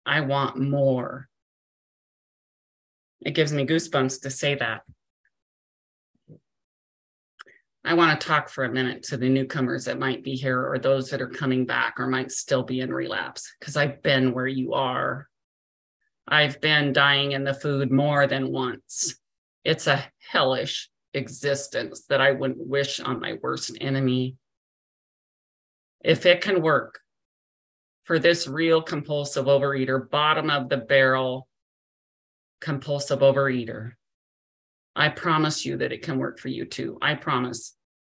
I 0.05 0.21
want 0.21 0.57
more. 0.57 1.27
It 3.19 3.31
gives 3.31 3.51
me 3.51 3.65
goosebumps 3.65 4.21
to 4.21 4.29
say 4.29 4.55
that. 4.55 4.83
I 7.83 7.95
want 7.95 8.17
to 8.17 8.25
talk 8.25 8.47
for 8.47 8.63
a 8.63 8.71
minute 8.71 9.03
to 9.03 9.17
the 9.17 9.27
newcomers 9.27 9.83
that 9.85 9.99
might 9.99 10.23
be 10.23 10.35
here 10.35 10.65
or 10.65 10.79
those 10.79 11.09
that 11.09 11.21
are 11.21 11.27
coming 11.27 11.65
back 11.65 11.95
or 11.99 12.07
might 12.07 12.31
still 12.31 12.63
be 12.63 12.79
in 12.79 12.93
relapse 12.93 13.53
because 13.59 13.75
I've 13.75 14.01
been 14.01 14.33
where 14.33 14.47
you 14.47 14.73
are. 14.73 15.27
I've 16.27 16.61
been 16.61 16.93
dying 16.93 17.33
in 17.33 17.43
the 17.43 17.53
food 17.53 17.91
more 17.91 18.27
than 18.27 18.51
once. 18.51 19.15
It's 19.63 19.87
a 19.87 20.03
hellish 20.31 20.89
existence 21.13 22.05
that 22.09 22.21
I 22.21 22.31
wouldn't 22.31 22.65
wish 22.65 22.99
on 22.99 23.19
my 23.19 23.37
worst 23.41 23.77
enemy. 23.81 24.37
If 26.03 26.25
it 26.25 26.41
can 26.41 26.61
work 26.61 26.99
for 28.03 28.17
this 28.17 28.47
real 28.47 28.81
compulsive 28.81 29.45
overeater, 29.45 30.09
bottom 30.09 30.49
of 30.49 30.69
the 30.69 30.77
barrel 30.77 31.47
compulsive 32.59 33.19
overeater, 33.19 33.91
I 34.95 35.09
promise 35.09 35.65
you 35.65 35.77
that 35.77 35.91
it 35.91 36.01
can 36.01 36.17
work 36.17 36.39
for 36.39 36.49
you 36.49 36.65
too. 36.65 36.97
I 37.01 37.15
promise. 37.15 37.75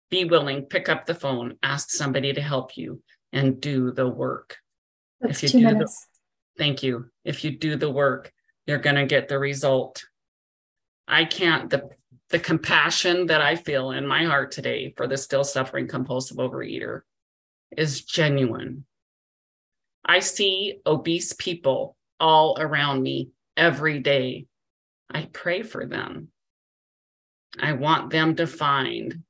Be 0.09 0.25
willing, 0.25 0.63
pick 0.65 0.89
up 0.89 1.05
the 1.05 1.15
phone, 1.15 1.57
ask 1.63 1.89
somebody 1.89 2.33
to 2.33 2.41
help 2.41 2.77
you, 2.77 3.01
and 3.31 3.59
do 3.59 3.91
the 3.91 4.07
work. 4.07 4.57
That's 5.19 5.43
if 5.43 5.43
you 5.43 5.49
two 5.49 5.65
do 5.67 5.73
minutes. 5.73 6.07
Thank 6.57 6.83
you. 6.83 7.09
If 7.23 7.43
you 7.43 7.57
do 7.57 7.75
the 7.75 7.89
work, 7.89 8.31
you're 8.65 8.77
going 8.77 8.95
to 8.95 9.05
get 9.05 9.27
the 9.27 9.39
result. 9.39 10.05
I 11.07 11.25
can't, 11.25 11.69
the, 11.69 11.89
the 12.29 12.39
compassion 12.39 13.27
that 13.27 13.41
I 13.41 13.55
feel 13.55 13.91
in 13.91 14.07
my 14.07 14.25
heart 14.25 14.51
today 14.51 14.93
for 14.95 15.07
the 15.07 15.17
still 15.17 15.43
suffering 15.43 15.87
compulsive 15.87 16.37
overeater 16.37 17.01
is 17.75 18.03
genuine. 18.03 18.85
I 20.05 20.19
see 20.19 20.79
obese 20.85 21.33
people 21.33 21.95
all 22.19 22.57
around 22.59 23.01
me 23.01 23.29
every 23.57 23.99
day. 23.99 24.45
I 25.09 25.29
pray 25.31 25.63
for 25.63 25.85
them. 25.85 26.29
I 27.59 27.73
want 27.73 28.09
them 28.09 28.35
to 28.35 28.47
find 28.47 29.23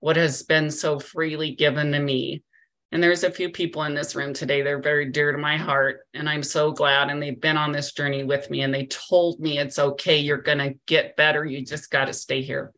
what 0.00 0.16
has 0.16 0.42
been 0.42 0.70
so 0.70 0.98
freely 0.98 1.54
given 1.54 1.92
to 1.92 1.98
me. 1.98 2.42
And 2.90 3.02
there's 3.02 3.22
a 3.22 3.30
few 3.30 3.50
people 3.50 3.82
in 3.84 3.94
this 3.94 4.14
room 4.14 4.32
today, 4.32 4.62
they're 4.62 4.80
very 4.80 5.10
dear 5.10 5.32
to 5.32 5.38
my 5.38 5.58
heart. 5.58 6.00
And 6.14 6.28
I'm 6.28 6.42
so 6.42 6.72
glad. 6.72 7.10
And 7.10 7.22
they've 7.22 7.38
been 7.38 7.58
on 7.58 7.72
this 7.72 7.92
journey 7.92 8.24
with 8.24 8.48
me 8.50 8.62
and 8.62 8.72
they 8.72 8.86
told 8.86 9.40
me 9.40 9.58
it's 9.58 9.78
okay. 9.78 10.18
You're 10.18 10.38
going 10.38 10.58
to 10.58 10.74
get 10.86 11.16
better. 11.16 11.44
You 11.44 11.64
just 11.64 11.90
got 11.90 12.06
to 12.06 12.14
stay 12.14 12.40
here. 12.40 12.72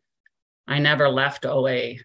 I 0.67 0.79
never 0.79 1.07
left 1.07 1.45
OA. 1.45 1.95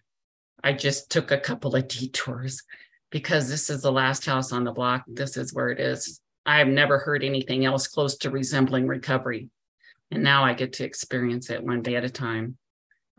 I 0.63 0.73
just 0.73 1.11
took 1.11 1.31
a 1.31 1.39
couple 1.39 1.75
of 1.75 1.87
detours 1.87 2.63
because 3.11 3.49
this 3.49 3.69
is 3.69 3.81
the 3.81 3.91
last 3.91 4.25
house 4.25 4.51
on 4.51 4.63
the 4.63 4.71
block. 4.71 5.03
This 5.07 5.37
is 5.37 5.53
where 5.53 5.69
it 5.69 5.79
is. 5.79 6.21
I've 6.45 6.67
never 6.67 6.99
heard 6.99 7.23
anything 7.23 7.65
else 7.65 7.87
close 7.87 8.17
to 8.19 8.29
resembling 8.29 8.87
recovery. 8.87 9.49
And 10.11 10.23
now 10.23 10.45
I 10.45 10.53
get 10.53 10.73
to 10.73 10.85
experience 10.85 11.49
it 11.49 11.63
one 11.63 11.81
day 11.81 11.95
at 11.95 12.05
a 12.05 12.09
time. 12.09 12.57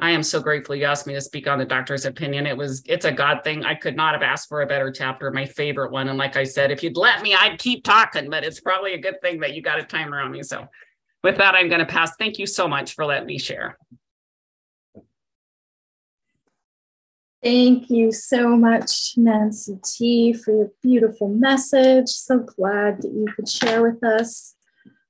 I 0.00 0.10
am 0.12 0.22
so 0.22 0.40
grateful 0.40 0.76
you 0.76 0.84
asked 0.84 1.08
me 1.08 1.14
to 1.14 1.20
speak 1.20 1.48
on 1.48 1.58
the 1.58 1.64
doctor's 1.64 2.04
opinion. 2.04 2.46
It 2.46 2.56
was, 2.56 2.82
it's 2.86 3.04
a 3.04 3.10
God 3.10 3.42
thing. 3.42 3.64
I 3.64 3.74
could 3.74 3.96
not 3.96 4.14
have 4.14 4.22
asked 4.22 4.48
for 4.48 4.62
a 4.62 4.66
better 4.66 4.92
chapter, 4.92 5.30
my 5.32 5.44
favorite 5.44 5.90
one. 5.90 6.08
And 6.08 6.16
like 6.16 6.36
I 6.36 6.44
said, 6.44 6.70
if 6.70 6.84
you'd 6.84 6.96
let 6.96 7.20
me, 7.20 7.34
I'd 7.34 7.58
keep 7.58 7.82
talking, 7.82 8.30
but 8.30 8.44
it's 8.44 8.60
probably 8.60 8.94
a 8.94 8.98
good 8.98 9.20
thing 9.20 9.40
that 9.40 9.54
you 9.54 9.62
got 9.62 9.80
a 9.80 9.82
timer 9.82 10.20
on 10.20 10.30
me. 10.30 10.44
So 10.44 10.68
with 11.24 11.36
that, 11.38 11.56
I'm 11.56 11.68
going 11.68 11.80
to 11.80 11.86
pass. 11.86 12.12
Thank 12.16 12.38
you 12.38 12.46
so 12.46 12.68
much 12.68 12.94
for 12.94 13.04
letting 13.04 13.26
me 13.26 13.38
share. 13.38 13.76
Thank 17.42 17.90
you 17.90 18.12
so 18.12 18.56
much, 18.56 19.14
Nancy 19.16 19.78
T, 19.84 20.32
for 20.32 20.52
your 20.52 20.70
beautiful 20.82 21.28
message. 21.28 22.08
So 22.08 22.38
glad 22.40 23.02
that 23.02 23.12
you 23.12 23.26
could 23.34 23.48
share 23.48 23.82
with 23.82 24.02
us. 24.04 24.54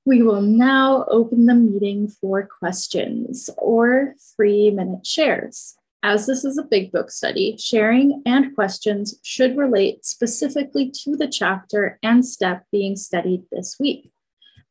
We 0.09 0.23
will 0.23 0.41
now 0.41 1.05
open 1.09 1.45
the 1.45 1.55
meeting 1.55 2.09
for 2.09 2.49
questions 2.59 3.51
or 3.59 4.15
three 4.35 4.71
minute 4.71 5.07
shares. 5.07 5.77
As 6.03 6.27
this 6.27 6.47
is 6.47 6.57
a 6.57 6.63
big 6.63 6.93
book 6.93 7.11
study, 7.11 7.59
sharing 7.59 8.23
and 8.25 8.55
questions 8.55 9.21
should 9.23 9.59
relate 9.59 10.07
specifically 10.07 10.91
to 11.03 11.15
the 11.15 11.29
chapter 11.29 11.99
and 12.03 12.25
step 12.25 12.65
being 12.73 12.97
studied 12.97 13.43
this 13.53 13.77
week. 13.79 14.11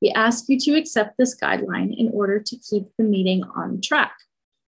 We 0.01 0.09
ask 0.09 0.45
you 0.47 0.57
to 0.61 0.75
accept 0.75 1.19
this 1.19 1.39
guideline 1.39 1.95
in 1.95 2.09
order 2.11 2.39
to 2.39 2.57
keep 2.57 2.85
the 2.97 3.03
meeting 3.03 3.43
on 3.55 3.79
track. 3.79 4.17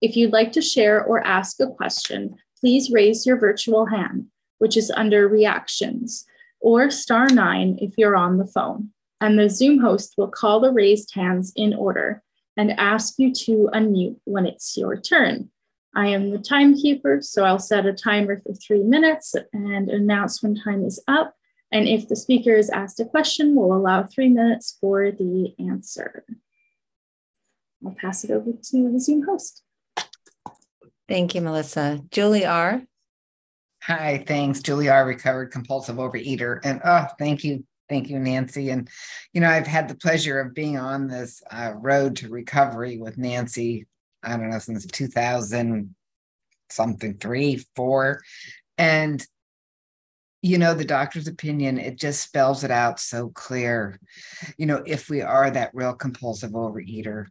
If 0.01 0.15
you'd 0.15 0.33
like 0.33 0.53
to 0.53 0.61
share 0.63 1.03
or 1.03 1.23
ask 1.23 1.59
a 1.59 1.67
question, 1.67 2.35
please 2.59 2.89
raise 2.89 3.27
your 3.27 3.37
virtual 3.37 3.85
hand, 3.85 4.25
which 4.57 4.75
is 4.75 4.89
under 4.89 5.27
reactions, 5.27 6.25
or 6.59 6.89
star 6.89 7.27
nine 7.27 7.77
if 7.79 7.93
you're 7.95 8.15
on 8.15 8.39
the 8.39 8.47
phone 8.47 8.89
and 9.19 9.37
the 9.37 9.49
Zoom 9.49 9.79
host 9.79 10.13
will 10.17 10.27
call 10.27 10.59
the 10.59 10.71
raised 10.71 11.13
hands 11.15 11.51
in 11.55 11.73
order 11.73 12.21
and 12.55 12.71
ask 12.71 13.15
you 13.17 13.33
to 13.33 13.69
unmute 13.73 14.17
when 14.25 14.45
it's 14.45 14.75
your 14.77 14.99
turn. 14.99 15.49
I 15.95 16.07
am 16.07 16.29
the 16.29 16.39
timekeeper, 16.39 17.21
so 17.21 17.43
I'll 17.43 17.59
set 17.59 17.85
a 17.85 17.93
timer 17.93 18.39
for 18.39 18.53
three 18.53 18.83
minutes 18.83 19.35
and 19.53 19.89
announce 19.89 20.43
when 20.43 20.55
time 20.55 20.83
is 20.85 21.01
up. 21.07 21.33
And 21.71 21.87
if 21.87 22.07
the 22.07 22.15
speaker 22.15 22.53
is 22.53 22.69
asked 22.69 22.99
a 22.99 23.05
question, 23.05 23.55
we'll 23.55 23.73
allow 23.73 24.03
three 24.03 24.29
minutes 24.29 24.77
for 24.79 25.11
the 25.11 25.55
answer. 25.59 26.23
I'll 27.85 27.95
pass 27.99 28.23
it 28.23 28.31
over 28.31 28.51
to 28.51 28.91
the 28.91 28.99
Zoom 28.99 29.25
host. 29.25 29.63
Thank 31.07 31.35
you, 31.35 31.41
Melissa. 31.41 32.01
Julie 32.11 32.45
R. 32.45 32.81
Hi, 33.83 34.23
thanks. 34.27 34.61
Julie 34.61 34.89
R., 34.89 35.05
recovered 35.05 35.51
compulsive 35.51 35.95
overeater. 35.95 36.59
And 36.63 36.81
oh, 36.83 37.07
thank 37.17 37.43
you 37.43 37.63
Thank 37.89 38.09
you, 38.09 38.19
Nancy. 38.19 38.69
And, 38.69 38.89
you 39.33 39.41
know, 39.41 39.49
I've 39.49 39.67
had 39.67 39.87
the 39.87 39.95
pleasure 39.95 40.39
of 40.39 40.53
being 40.53 40.77
on 40.77 41.07
this 41.07 41.41
uh, 41.49 41.73
road 41.75 42.17
to 42.17 42.29
recovery 42.29 42.97
with 42.97 43.17
Nancy, 43.17 43.87
I 44.23 44.35
don't 44.35 44.49
know, 44.49 44.59
since 44.59 44.85
2000 44.85 45.95
something, 46.69 47.17
three, 47.17 47.65
four. 47.75 48.21
And, 48.77 49.25
you 50.41 50.57
know, 50.57 50.73
the 50.73 50.85
doctor's 50.85 51.27
opinion, 51.27 51.77
it 51.77 51.97
just 51.97 52.21
spells 52.21 52.63
it 52.63 52.71
out 52.71 52.99
so 52.99 53.29
clear. 53.29 53.99
You 54.57 54.65
know, 54.65 54.83
if 54.85 55.09
we 55.09 55.21
are 55.21 55.49
that 55.49 55.71
real 55.73 55.93
compulsive 55.93 56.51
overeater, 56.51 57.27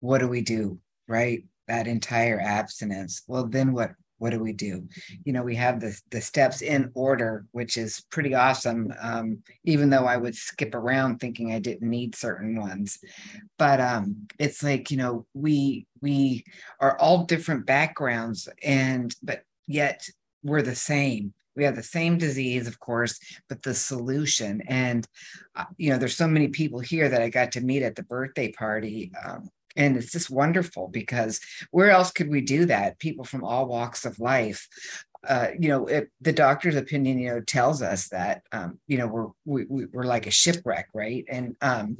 what 0.00 0.18
do 0.18 0.28
we 0.28 0.40
do? 0.40 0.78
Right? 1.06 1.44
That 1.68 1.86
entire 1.86 2.40
abstinence. 2.40 3.22
Well, 3.28 3.46
then 3.46 3.72
what 3.72 3.92
what 4.20 4.30
do 4.30 4.38
we 4.38 4.52
do? 4.52 4.86
You 5.24 5.32
know, 5.32 5.42
we 5.42 5.56
have 5.56 5.80
the, 5.80 5.98
the 6.10 6.20
steps 6.20 6.60
in 6.60 6.90
order, 6.94 7.46
which 7.52 7.78
is 7.78 8.04
pretty 8.10 8.34
awesome, 8.34 8.92
um, 9.00 9.42
even 9.64 9.88
though 9.88 10.04
I 10.04 10.18
would 10.18 10.36
skip 10.36 10.74
around 10.74 11.18
thinking 11.18 11.52
I 11.52 11.58
didn't 11.58 11.88
need 11.88 12.14
certain 12.14 12.60
ones. 12.60 12.98
But 13.58 13.80
um, 13.80 14.28
it's 14.38 14.62
like, 14.62 14.90
you 14.90 14.98
know, 14.98 15.26
we 15.32 15.86
we 16.02 16.44
are 16.80 16.98
all 16.98 17.24
different 17.24 17.64
backgrounds 17.64 18.48
and 18.62 19.14
but 19.22 19.42
yet 19.66 20.06
we're 20.42 20.62
the 20.62 20.74
same 20.74 21.32
we 21.56 21.64
have 21.64 21.76
the 21.76 21.82
same 21.82 22.16
disease 22.16 22.66
of 22.66 22.80
course 22.80 23.18
but 23.48 23.62
the 23.62 23.74
solution 23.74 24.62
and 24.66 25.06
uh, 25.56 25.64
you 25.76 25.90
know 25.90 25.98
there's 25.98 26.16
so 26.16 26.26
many 26.26 26.48
people 26.48 26.80
here 26.80 27.08
that 27.08 27.20
i 27.20 27.28
got 27.28 27.52
to 27.52 27.60
meet 27.60 27.82
at 27.82 27.96
the 27.96 28.02
birthday 28.04 28.50
party 28.52 29.12
um, 29.24 29.50
and 29.76 29.96
it's 29.96 30.12
just 30.12 30.30
wonderful 30.30 30.88
because 30.88 31.40
where 31.70 31.90
else 31.90 32.10
could 32.10 32.28
we 32.28 32.40
do 32.40 32.64
that? 32.66 32.98
People 32.98 33.24
from 33.24 33.44
all 33.44 33.66
walks 33.66 34.04
of 34.04 34.18
life 34.18 34.68
uh, 35.28 35.48
you 35.58 35.68
know 35.68 35.86
it, 35.86 36.10
the 36.20 36.32
doctor's 36.32 36.76
opinion 36.76 37.18
you 37.18 37.28
know 37.28 37.40
tells 37.40 37.82
us 37.82 38.08
that 38.08 38.42
um, 38.52 38.78
you 38.86 38.96
know 38.96 39.06
we're 39.06 39.28
we, 39.44 39.86
we're 39.86 40.04
like 40.04 40.26
a 40.26 40.30
shipwreck 40.30 40.88
right? 40.94 41.24
And 41.28 41.56
um, 41.60 41.98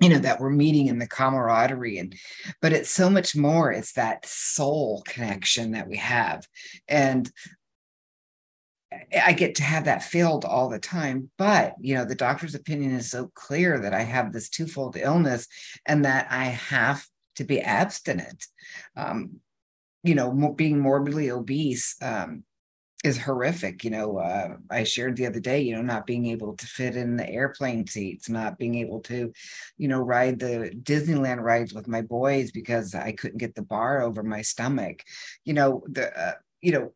you 0.00 0.08
know 0.08 0.18
that 0.18 0.40
we're 0.40 0.50
meeting 0.50 0.86
in 0.86 0.98
the 0.98 1.06
camaraderie 1.06 1.98
and 1.98 2.14
but 2.60 2.72
it's 2.72 2.90
so 2.90 3.10
much 3.10 3.36
more. 3.36 3.72
It's 3.72 3.92
that 3.94 4.24
soul 4.24 5.02
connection 5.06 5.72
that 5.72 5.88
we 5.88 5.96
have. 5.96 6.46
And 6.88 7.30
I 9.24 9.32
get 9.32 9.56
to 9.56 9.62
have 9.62 9.84
that 9.84 10.02
filled 10.02 10.44
all 10.44 10.68
the 10.68 10.78
time. 10.78 11.30
But, 11.38 11.74
you 11.80 11.94
know, 11.94 12.04
the 12.04 12.14
doctor's 12.14 12.54
opinion 12.54 12.92
is 12.92 13.10
so 13.10 13.30
clear 13.34 13.78
that 13.80 13.94
I 13.94 14.02
have 14.02 14.32
this 14.32 14.48
twofold 14.48 14.96
illness 14.96 15.48
and 15.86 16.04
that 16.04 16.26
I 16.30 16.44
have 16.44 17.06
to 17.36 17.44
be 17.44 17.60
abstinent. 17.60 18.46
Um, 18.96 19.40
you 20.02 20.14
know, 20.14 20.52
being 20.56 20.78
morbidly 20.78 21.30
obese 21.30 21.96
um, 22.02 22.44
is 23.04 23.18
horrific. 23.18 23.84
You 23.84 23.90
know, 23.90 24.18
uh, 24.18 24.56
I 24.70 24.84
shared 24.84 25.16
the 25.16 25.26
other 25.26 25.40
day, 25.40 25.60
you 25.60 25.74
know, 25.74 25.82
not 25.82 26.06
being 26.06 26.26
able 26.26 26.56
to 26.56 26.66
fit 26.66 26.96
in 26.96 27.16
the 27.16 27.28
airplane 27.28 27.86
seats, 27.86 28.28
not 28.28 28.58
being 28.58 28.76
able 28.76 29.00
to, 29.02 29.32
you 29.76 29.88
know, 29.88 30.00
ride 30.00 30.38
the 30.38 30.72
Disneyland 30.82 31.40
rides 31.40 31.72
with 31.72 31.88
my 31.88 32.02
boys 32.02 32.50
because 32.50 32.94
I 32.94 33.12
couldn't 33.12 33.38
get 33.38 33.54
the 33.54 33.62
bar 33.62 34.02
over 34.02 34.22
my 34.22 34.42
stomach. 34.42 35.02
You 35.44 35.54
know, 35.54 35.82
the, 35.88 36.16
uh, 36.18 36.34
you 36.60 36.72
know, 36.72 36.92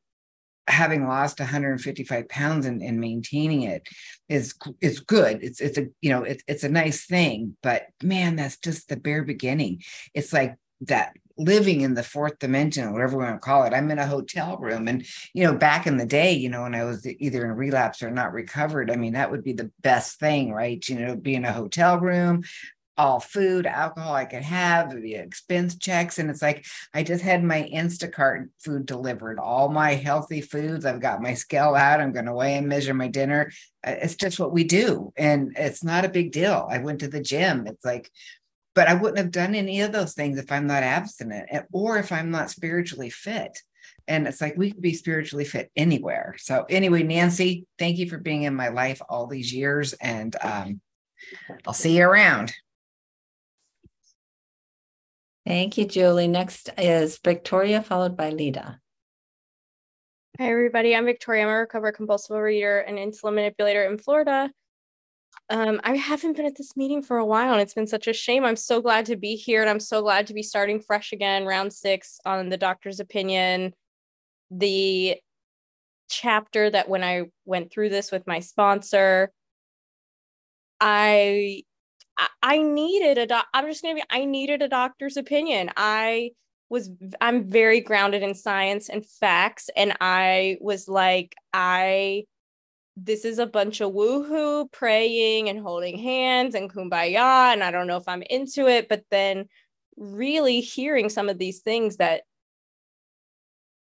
having 0.68 1.06
lost 1.06 1.38
155 1.38 2.28
pounds 2.28 2.66
and, 2.66 2.82
and 2.82 3.00
maintaining 3.00 3.62
it 3.62 3.86
is 4.28 4.54
is 4.80 5.00
good. 5.00 5.42
It's 5.42 5.60
it's 5.60 5.78
a 5.78 5.86
you 6.00 6.10
know 6.10 6.22
it, 6.22 6.42
it's 6.46 6.64
a 6.64 6.68
nice 6.68 7.06
thing 7.06 7.56
but 7.62 7.86
man 8.02 8.36
that's 8.36 8.56
just 8.58 8.88
the 8.88 8.96
bare 8.96 9.22
beginning. 9.22 9.82
It's 10.14 10.32
like 10.32 10.56
that 10.82 11.14
living 11.38 11.82
in 11.82 11.92
the 11.92 12.02
fourth 12.02 12.38
dimension 12.38 12.92
whatever 12.92 13.18
we 13.18 13.24
want 13.24 13.36
to 13.36 13.44
call 13.44 13.64
it. 13.64 13.74
I'm 13.74 13.90
in 13.90 13.98
a 13.98 14.06
hotel 14.06 14.56
room 14.56 14.88
and 14.88 15.06
you 15.34 15.44
know 15.44 15.54
back 15.54 15.86
in 15.86 15.98
the 15.98 16.06
day 16.06 16.32
you 16.32 16.48
know 16.48 16.62
when 16.62 16.74
i 16.74 16.82
was 16.84 17.06
either 17.06 17.44
in 17.44 17.52
relapse 17.52 18.02
or 18.02 18.10
not 18.10 18.32
recovered 18.32 18.90
i 18.90 18.96
mean 18.96 19.12
that 19.12 19.30
would 19.30 19.44
be 19.44 19.52
the 19.52 19.70
best 19.82 20.18
thing 20.18 20.52
right? 20.52 20.86
You 20.88 20.98
know 20.98 21.16
be 21.16 21.34
in 21.34 21.44
a 21.44 21.52
hotel 21.52 22.00
room 22.00 22.42
all 22.96 23.20
food, 23.20 23.66
alcohol 23.66 24.14
I 24.14 24.24
could 24.24 24.42
have, 24.42 24.90
the 24.90 25.14
expense 25.14 25.76
checks. 25.76 26.18
And 26.18 26.30
it's 26.30 26.42
like, 26.42 26.64
I 26.94 27.02
just 27.02 27.22
had 27.22 27.44
my 27.44 27.68
Instacart 27.72 28.48
food 28.58 28.86
delivered, 28.86 29.38
all 29.38 29.68
my 29.68 29.94
healthy 29.94 30.40
foods. 30.40 30.84
I've 30.84 31.00
got 31.00 31.22
my 31.22 31.34
scale 31.34 31.74
out. 31.74 32.00
I'm 32.00 32.12
going 32.12 32.24
to 32.26 32.34
weigh 32.34 32.56
and 32.56 32.68
measure 32.68 32.94
my 32.94 33.08
dinner. 33.08 33.52
Uh, 33.86 33.96
it's 34.00 34.16
just 34.16 34.40
what 34.40 34.52
we 34.52 34.64
do. 34.64 35.12
And 35.16 35.54
it's 35.56 35.84
not 35.84 36.04
a 36.04 36.10
big 36.10 36.32
deal. 36.32 36.66
I 36.70 36.78
went 36.78 37.00
to 37.00 37.08
the 37.08 37.20
gym. 37.20 37.66
It's 37.66 37.84
like, 37.84 38.10
but 38.74 38.88
I 38.88 38.94
wouldn't 38.94 39.18
have 39.18 39.30
done 39.30 39.54
any 39.54 39.80
of 39.80 39.92
those 39.92 40.14
things 40.14 40.38
if 40.38 40.50
I'm 40.52 40.66
not 40.66 40.82
abstinent 40.82 41.48
or 41.72 41.98
if 41.98 42.12
I'm 42.12 42.30
not 42.30 42.50
spiritually 42.50 43.10
fit. 43.10 43.58
And 44.08 44.26
it's 44.26 44.40
like 44.40 44.56
we 44.56 44.70
could 44.70 44.82
be 44.82 44.94
spiritually 44.94 45.44
fit 45.44 45.70
anywhere. 45.76 46.36
So, 46.38 46.64
anyway, 46.68 47.02
Nancy, 47.02 47.66
thank 47.78 47.98
you 47.98 48.08
for 48.08 48.18
being 48.18 48.42
in 48.42 48.54
my 48.54 48.68
life 48.68 49.00
all 49.08 49.26
these 49.26 49.52
years. 49.52 49.94
And 49.94 50.36
um, 50.42 50.80
I'll 51.66 51.72
see 51.72 51.96
you 51.96 52.04
around. 52.04 52.52
Thank 55.46 55.78
you, 55.78 55.84
Julie. 55.84 56.26
Next 56.26 56.70
is 56.76 57.20
Victoria, 57.22 57.80
followed 57.80 58.16
by 58.16 58.30
Lida. 58.30 58.80
Hi, 60.38 60.50
everybody. 60.50 60.96
I'm 60.96 61.04
Victoria. 61.04 61.44
I'm 61.44 61.48
a 61.48 61.60
recovered 61.60 61.92
compulsive 61.92 62.36
overeater 62.36 62.82
and 62.84 62.98
insulin 62.98 63.34
manipulator 63.34 63.84
in 63.84 63.96
Florida. 63.96 64.50
Um, 65.48 65.80
I 65.84 65.94
haven't 65.94 66.36
been 66.36 66.46
at 66.46 66.56
this 66.56 66.76
meeting 66.76 67.00
for 67.00 67.18
a 67.18 67.24
while, 67.24 67.52
and 67.52 67.62
it's 67.62 67.74
been 67.74 67.86
such 67.86 68.08
a 68.08 68.12
shame. 68.12 68.44
I'm 68.44 68.56
so 68.56 68.82
glad 68.82 69.06
to 69.06 69.16
be 69.16 69.36
here, 69.36 69.60
and 69.60 69.70
I'm 69.70 69.78
so 69.78 70.02
glad 70.02 70.26
to 70.26 70.34
be 70.34 70.42
starting 70.42 70.80
fresh 70.80 71.12
again, 71.12 71.44
round 71.44 71.72
six 71.72 72.18
on 72.26 72.48
the 72.48 72.56
doctor's 72.56 72.98
opinion. 72.98 73.72
The 74.50 75.16
chapter 76.10 76.68
that 76.70 76.88
when 76.88 77.04
I 77.04 77.26
went 77.44 77.70
through 77.70 77.90
this 77.90 78.10
with 78.10 78.26
my 78.26 78.40
sponsor, 78.40 79.30
I 80.80 81.62
I, 82.42 82.58
needed 82.58 83.18
a 83.18 83.26
doc. 83.26 83.46
I'm 83.52 83.66
just 83.66 83.82
gonna 83.82 83.96
be. 83.96 84.02
I 84.10 84.24
needed 84.24 84.62
a 84.62 84.68
doctor's 84.68 85.16
opinion. 85.16 85.70
I 85.76 86.30
was. 86.68 86.90
I'm 87.20 87.48
very 87.48 87.80
grounded 87.80 88.22
in 88.22 88.34
science 88.34 88.88
and 88.88 89.04
facts, 89.06 89.68
and 89.76 89.96
I 90.00 90.56
was 90.60 90.88
like, 90.88 91.34
I. 91.52 92.24
This 92.98 93.26
is 93.26 93.38
a 93.38 93.46
bunch 93.46 93.82
of 93.82 93.92
woohoo, 93.92 94.72
praying 94.72 95.50
and 95.50 95.60
holding 95.60 95.98
hands 95.98 96.54
and 96.54 96.72
kumbaya, 96.72 97.52
and 97.52 97.62
I 97.62 97.70
don't 97.70 97.86
know 97.86 97.98
if 97.98 98.08
I'm 98.08 98.22
into 98.22 98.68
it. 98.68 98.88
But 98.88 99.04
then, 99.10 99.48
really 99.96 100.60
hearing 100.60 101.10
some 101.10 101.28
of 101.28 101.38
these 101.38 101.60
things 101.60 101.96
that 101.98 102.22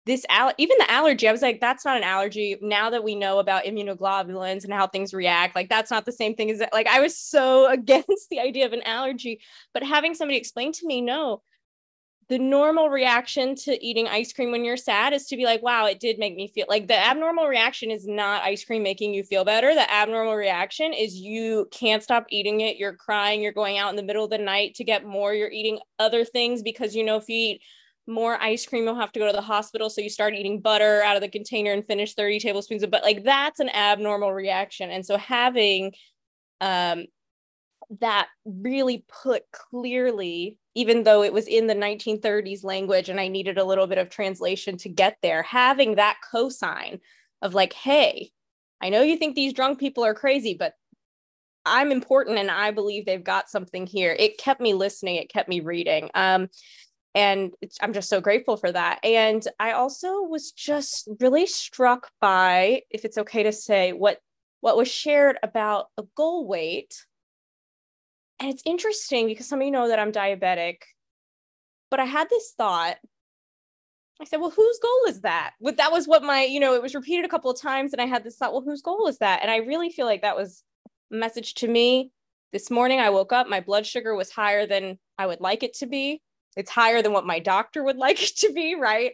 this 0.10 0.26
al- 0.30 0.54
even 0.58 0.76
the 0.80 0.92
allergy 0.92 1.28
i 1.28 1.32
was 1.32 1.44
like 1.44 1.62
that's 1.62 1.86
not 1.86 1.96
an 1.96 2.04
allergy. 2.04 2.58
Now 2.62 2.90
that 2.90 3.04
we 3.04 3.14
know 3.14 3.38
about 3.38 3.66
immunoglobulins 3.66 4.64
and 4.64 4.74
how 4.74 4.88
things 4.88 5.14
react 5.14 5.56
like 5.56 5.70
that's 5.70 5.92
not 5.92 6.06
the 6.06 6.12
same 6.12 6.36
thing 6.36 6.50
as 6.50 6.60
that 6.60 6.74
like 6.74 6.88
i 6.88 7.00
was 7.00 7.16
so 7.16 7.70
against 7.72 8.30
the 8.30 8.40
idea 8.40 8.66
of 8.66 8.74
an 8.74 8.82
allergy. 8.84 9.40
But 9.74 9.84
having 9.84 10.16
somebody 10.16 10.38
explain 10.38 10.74
to 10.74 10.88
me 10.88 11.02
no 11.02 11.44
the 12.28 12.40
normal 12.40 12.90
reaction 12.90 13.56
to 13.56 13.84
eating 13.84 14.08
ice 14.08 14.34
cream 14.34 14.52
when 14.52 14.64
you're 14.64 14.78
sad 14.78 15.14
is 15.14 15.26
to 15.26 15.38
be 15.38 15.46
like 15.46 15.62
wow 15.62 15.86
it 15.86 16.00
did 16.00 16.18
make 16.18 16.36
me 16.36 16.48
feel 16.48 16.66
like 16.70 16.88
the 16.88 16.98
abnormal 16.98 17.48
reaction 17.48 17.92
is 17.92 18.08
not 18.08 18.44
ice 18.44 18.66
cream 18.66 18.82
making 18.82 19.14
you 19.14 19.24
feel 19.24 19.46
better. 19.46 19.76
The 19.76 19.92
abnormal 19.92 20.36
reaction 20.36 20.92
is 20.92 21.16
you 21.16 21.68
can't 21.72 22.02
stop 22.02 22.26
eating 22.30 22.62
it. 22.62 22.78
You're 22.78 22.96
crying. 22.96 23.42
You're 23.42 23.52
going 23.52 23.78
out 23.78 23.92
in 23.92 23.96
the 23.96 24.04
middle 24.04 24.24
of 24.24 24.32
the 24.32 24.40
night 24.40 24.74
to 24.76 24.84
get 24.84 25.06
more. 25.06 25.36
You're 25.36 25.52
eating 25.52 25.80
other 26.00 26.26
things 26.26 26.64
because 26.64 26.96
you 26.96 27.04
know 27.04 27.18
if 27.18 27.30
you 27.30 27.36
eat 27.36 27.62
more 28.10 28.42
ice 28.42 28.66
cream, 28.66 28.84
you'll 28.84 28.96
have 28.96 29.12
to 29.14 29.20
go 29.20 29.28
to 29.28 29.34
the 29.34 29.42
hospital. 29.42 29.90
So 29.90 30.02
you 30.02 30.10
start 30.10 30.34
eating 30.34 30.60
butter 30.60 31.02
out 31.04 31.16
of 31.16 31.22
the 31.22 31.30
container 31.30 31.72
and 31.72 31.86
finish 31.86 32.14
30 32.14 32.40
tablespoons 32.40 32.84
of 32.84 32.92
but 32.92 33.04
like 33.04 33.24
that's 33.24 33.60
an 33.60 33.70
abnormal 33.70 34.34
reaction. 34.34 34.90
And 34.90 35.06
so 35.06 35.18
having 35.18 35.94
um 36.62 37.06
that 38.02 38.28
really 38.46 39.04
put 39.24 39.44
clearly, 39.52 40.58
even 40.76 41.04
though 41.04 41.24
it 41.24 41.34
was 41.34 41.48
in 41.48 41.68
the 41.68 41.74
1930s 41.74 42.64
language 42.64 43.10
and 43.10 43.20
I 43.20 43.28
needed 43.28 43.58
a 43.58 43.64
little 43.64 43.88
bit 43.88 43.98
of 43.98 44.10
translation 44.10 44.78
to 44.78 44.90
get 44.90 45.18
there, 45.24 45.42
having 45.42 45.96
that 45.96 46.18
cosign 46.32 47.00
of 47.42 47.54
like, 47.54 47.74
hey, 47.74 48.32
I 48.82 48.90
know 48.90 49.02
you 49.02 49.18
think 49.18 49.36
these 49.36 49.54
drunk 49.54 49.80
people 49.80 50.06
are 50.06 50.14
crazy, 50.14 50.56
but 50.58 50.74
I'm 51.66 51.92
important 51.92 52.38
and 52.38 52.52
I 52.52 52.72
believe 52.72 53.06
they've 53.06 53.24
got 53.24 53.50
something 53.50 53.86
here. 53.86 54.16
It 54.18 54.38
kept 54.38 54.62
me 54.62 54.74
listening, 54.74 55.16
it 55.16 55.30
kept 55.30 55.50
me 55.50 55.60
reading. 55.60 56.10
Um, 56.14 56.48
and 57.16 57.54
i'm 57.82 57.94
just 57.94 58.10
so 58.10 58.22
grateful 58.22 58.58
for 58.58 58.72
that. 58.72 59.00
And 59.04 59.46
i 59.60 59.72
also 59.72 60.22
was 60.22 60.52
just 60.52 61.10
really 61.20 61.46
struck 61.46 62.10
by 62.22 62.84
if 62.90 63.06
it's 63.06 63.18
okay 63.18 63.44
to 63.44 63.52
say 63.52 63.94
what 63.94 64.20
what 64.62 64.78
was 64.78 64.90
shared 64.90 65.38
about 65.42 65.86
a 65.98 66.04
goal 66.16 66.46
weight. 66.46 67.06
And 68.42 68.50
it's 68.50 68.64
interesting 68.66 69.28
because 69.28 69.48
some 69.48 69.62
of 69.62 69.66
you 69.66 69.72
know 69.72 69.88
that 69.88 70.00
i'm 70.00 70.12
diabetic 70.12 70.78
but 71.90 72.00
i 72.00 72.06
had 72.06 72.30
this 72.30 72.54
thought. 72.58 72.98
I 74.22 74.26
said 74.26 74.42
well 74.42 74.50
whose 74.50 74.80
goal 74.80 75.06
is 75.08 75.22
that? 75.22 75.54
But 75.62 75.78
that 75.78 75.92
was 75.92 76.08
what 76.08 76.24
my 76.24 76.44
you 76.44 76.60
know 76.60 76.76
it 76.76 76.82
was 76.82 76.96
repeated 76.96 77.26
a 77.26 77.30
couple 77.30 77.50
of 77.50 77.60
times 77.60 77.94
and 77.94 78.02
i 78.02 78.06
had 78.06 78.24
this 78.24 78.38
thought 78.38 78.54
well 78.54 78.62
whose 78.62 78.82
goal 78.82 79.08
is 79.08 79.18
that? 79.20 79.40
And 79.42 79.50
i 79.50 79.58
really 79.58 79.90
feel 79.90 80.06
like 80.06 80.22
that 80.22 80.38
was 80.38 80.64
a 81.12 81.16
message 81.16 81.56
to 81.56 81.68
me. 81.68 82.12
This 82.52 82.72
morning 82.72 83.00
i 83.00 83.10
woke 83.10 83.32
up 83.34 83.48
my 83.48 83.62
blood 83.62 83.86
sugar 83.86 84.16
was 84.16 84.32
higher 84.32 84.66
than 84.68 85.00
i 85.18 85.26
would 85.26 85.40
like 85.40 85.64
it 85.64 85.76
to 85.76 85.86
be 85.86 86.22
it's 86.60 86.70
higher 86.70 87.02
than 87.02 87.14
what 87.14 87.26
my 87.26 87.40
doctor 87.40 87.84
would 87.84 87.98
like 88.06 88.22
it 88.22 88.38
to 88.38 88.54
be, 88.54 88.76
right? 88.76 89.14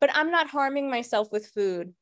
But 0.00 0.10
I'm 0.14 0.30
not 0.30 0.48
harming 0.48 0.90
myself 0.90 1.30
with 1.32 1.48
food. 1.48 1.94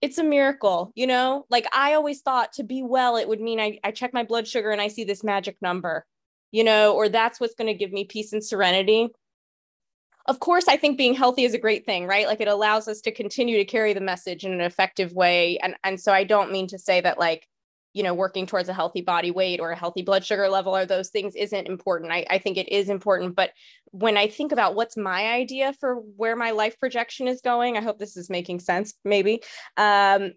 It's 0.00 0.18
a 0.18 0.24
miracle, 0.24 0.92
you 0.94 1.06
know? 1.06 1.44
Like 1.50 1.66
I 1.72 1.94
always 1.94 2.20
thought 2.20 2.52
to 2.54 2.62
be 2.62 2.82
well, 2.82 3.16
it 3.16 3.28
would 3.28 3.40
mean 3.40 3.58
I, 3.58 3.78
I 3.82 3.90
check 3.90 4.12
my 4.12 4.22
blood 4.22 4.46
sugar 4.46 4.70
and 4.70 4.80
I 4.80 4.88
see 4.88 5.04
this 5.04 5.24
magic 5.24 5.56
number, 5.60 6.06
you 6.52 6.62
know, 6.62 6.94
or 6.94 7.08
that's 7.08 7.40
what's 7.40 7.54
going 7.54 7.66
to 7.66 7.74
give 7.74 7.92
me 7.92 8.04
peace 8.04 8.32
and 8.32 8.44
serenity. 8.44 9.08
Of 10.26 10.40
course, 10.40 10.68
I 10.68 10.76
think 10.76 10.98
being 10.98 11.14
healthy 11.14 11.44
is 11.44 11.54
a 11.54 11.58
great 11.58 11.86
thing, 11.86 12.06
right? 12.06 12.26
Like 12.26 12.40
it 12.40 12.48
allows 12.48 12.86
us 12.86 13.00
to 13.00 13.10
continue 13.12 13.56
to 13.56 13.64
carry 13.64 13.92
the 13.94 14.00
message 14.00 14.44
in 14.44 14.52
an 14.52 14.60
effective 14.60 15.14
way. 15.14 15.58
And, 15.58 15.74
and 15.82 15.98
so 15.98 16.12
I 16.12 16.24
don't 16.24 16.52
mean 16.52 16.68
to 16.68 16.78
say 16.78 17.00
that 17.00 17.18
like 17.18 17.48
you 17.98 18.04
know 18.04 18.14
working 18.14 18.46
towards 18.46 18.68
a 18.68 18.72
healthy 18.72 19.00
body 19.00 19.30
weight 19.30 19.60
or 19.60 19.72
a 19.72 19.76
healthy 19.76 20.02
blood 20.02 20.24
sugar 20.24 20.48
level 20.48 20.74
or 20.74 20.86
those 20.86 21.10
things 21.10 21.34
isn't 21.34 21.66
important. 21.66 22.12
I, 22.12 22.24
I 22.30 22.38
think 22.38 22.56
it 22.56 22.68
is 22.68 22.88
important 22.88 23.34
but 23.34 23.50
when 23.90 24.16
i 24.16 24.28
think 24.28 24.52
about 24.52 24.74
what's 24.74 24.96
my 24.96 25.28
idea 25.28 25.72
for 25.80 25.94
where 25.94 26.36
my 26.36 26.52
life 26.52 26.78
projection 26.78 27.26
is 27.26 27.40
going 27.40 27.76
i 27.76 27.80
hope 27.80 27.98
this 27.98 28.16
is 28.16 28.30
making 28.30 28.60
sense 28.60 28.94
maybe 29.04 29.42
um 29.76 30.32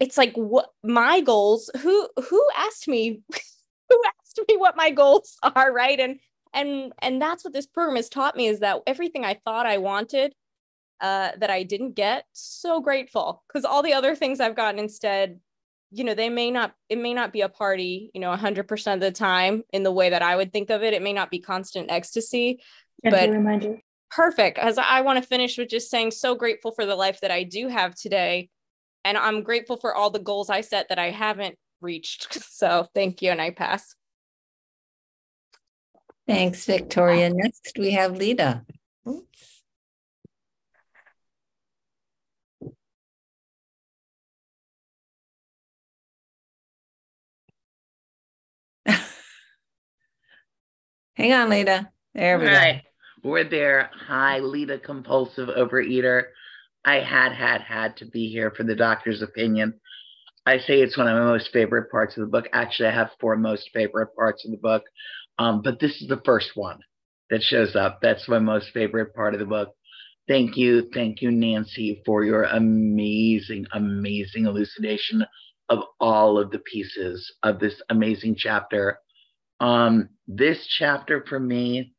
it's 0.00 0.18
like 0.18 0.34
what 0.34 0.68
my 0.82 1.20
goals 1.20 1.70
who 1.80 2.08
who 2.28 2.46
asked 2.56 2.88
me 2.88 3.22
who 3.88 4.02
asked 4.20 4.40
me 4.48 4.56
what 4.56 4.76
my 4.76 4.90
goals 4.90 5.36
are 5.42 5.72
right? 5.72 6.00
And 6.00 6.18
and 6.52 6.92
and 7.00 7.20
that's 7.20 7.44
what 7.44 7.52
this 7.52 7.66
program 7.66 7.96
has 7.96 8.08
taught 8.08 8.36
me 8.36 8.46
is 8.46 8.60
that 8.60 8.80
everything 8.86 9.24
i 9.24 9.34
thought 9.44 9.66
i 9.66 9.78
wanted 9.78 10.34
uh, 11.00 11.32
that 11.38 11.50
I 11.50 11.64
didn't 11.64 11.96
get, 11.96 12.24
so 12.32 12.80
grateful 12.80 13.42
because 13.46 13.64
all 13.64 13.82
the 13.82 13.92
other 13.92 14.14
things 14.14 14.40
I've 14.40 14.56
gotten 14.56 14.78
instead 14.78 15.40
you 15.94 16.02
know 16.04 16.14
they 16.14 16.28
may 16.28 16.50
not 16.50 16.74
it 16.88 16.98
may 16.98 17.14
not 17.14 17.32
be 17.32 17.42
a 17.42 17.48
party 17.48 18.10
you 18.14 18.20
know 18.20 18.34
100% 18.34 18.94
of 18.94 19.00
the 19.00 19.12
time 19.12 19.62
in 19.72 19.82
the 19.82 19.92
way 19.92 20.10
that 20.10 20.22
i 20.22 20.34
would 20.34 20.52
think 20.52 20.70
of 20.70 20.82
it 20.82 20.92
it 20.92 21.02
may 21.02 21.12
not 21.12 21.30
be 21.30 21.38
constant 21.38 21.90
ecstasy 21.90 22.60
but 23.02 23.30
reminder. 23.30 23.78
perfect 24.10 24.58
as 24.58 24.76
i 24.76 25.00
want 25.00 25.22
to 25.22 25.28
finish 25.28 25.56
with 25.56 25.68
just 25.68 25.90
saying 25.90 26.10
so 26.10 26.34
grateful 26.34 26.72
for 26.72 26.84
the 26.84 26.96
life 26.96 27.20
that 27.20 27.30
i 27.30 27.44
do 27.44 27.68
have 27.68 27.94
today 27.94 28.48
and 29.04 29.16
i'm 29.16 29.42
grateful 29.42 29.76
for 29.76 29.94
all 29.94 30.10
the 30.10 30.18
goals 30.18 30.50
i 30.50 30.60
set 30.60 30.88
that 30.88 30.98
i 30.98 31.10
haven't 31.10 31.56
reached 31.80 32.34
so 32.50 32.86
thank 32.94 33.22
you 33.22 33.30
and 33.30 33.40
i 33.40 33.50
pass 33.50 33.94
thanks 36.26 36.66
victoria 36.66 37.30
next 37.30 37.76
we 37.78 37.92
have 37.92 38.16
lida 38.16 38.64
Oops. 39.06 39.53
Hang 51.14 51.32
on, 51.32 51.50
Lita. 51.50 51.90
There 52.14 52.38
we 52.38 52.46
All 52.46 52.50
go. 52.50 52.56
right. 52.56 52.82
We're 53.22 53.48
there. 53.48 53.90
Hi, 54.06 54.40
Lita, 54.40 54.78
compulsive 54.78 55.48
overeater. 55.48 56.24
I 56.84 56.96
had, 56.96 57.32
had, 57.32 57.62
had 57.62 57.96
to 57.98 58.06
be 58.06 58.28
here 58.28 58.50
for 58.50 58.64
the 58.64 58.74
doctor's 58.74 59.22
opinion. 59.22 59.74
I 60.44 60.58
say 60.58 60.80
it's 60.80 60.98
one 60.98 61.08
of 61.08 61.16
my 61.16 61.24
most 61.24 61.50
favorite 61.52 61.90
parts 61.90 62.16
of 62.16 62.22
the 62.22 62.30
book. 62.30 62.46
Actually, 62.52 62.88
I 62.88 62.94
have 62.94 63.10
four 63.20 63.36
most 63.36 63.70
favorite 63.72 64.14
parts 64.14 64.44
of 64.44 64.50
the 64.50 64.58
book, 64.58 64.82
um, 65.38 65.62
but 65.62 65.80
this 65.80 66.02
is 66.02 66.08
the 66.08 66.20
first 66.24 66.50
one 66.54 66.80
that 67.30 67.42
shows 67.42 67.74
up. 67.76 68.00
That's 68.02 68.28
my 68.28 68.38
most 68.38 68.70
favorite 68.74 69.14
part 69.14 69.32
of 69.34 69.40
the 69.40 69.46
book. 69.46 69.70
Thank 70.28 70.56
you. 70.56 70.88
Thank 70.92 71.22
you, 71.22 71.30
Nancy, 71.30 72.02
for 72.04 72.24
your 72.24 72.42
amazing, 72.44 73.66
amazing 73.72 74.46
elucidation 74.46 75.24
of 75.70 75.78
all 76.00 76.38
of 76.38 76.50
the 76.50 76.58
pieces 76.58 77.32
of 77.42 77.58
this 77.58 77.80
amazing 77.88 78.36
chapter. 78.36 78.98
Um, 79.60 80.08
this 80.26 80.66
chapter 80.78 81.24
for 81.28 81.38
me 81.38 81.94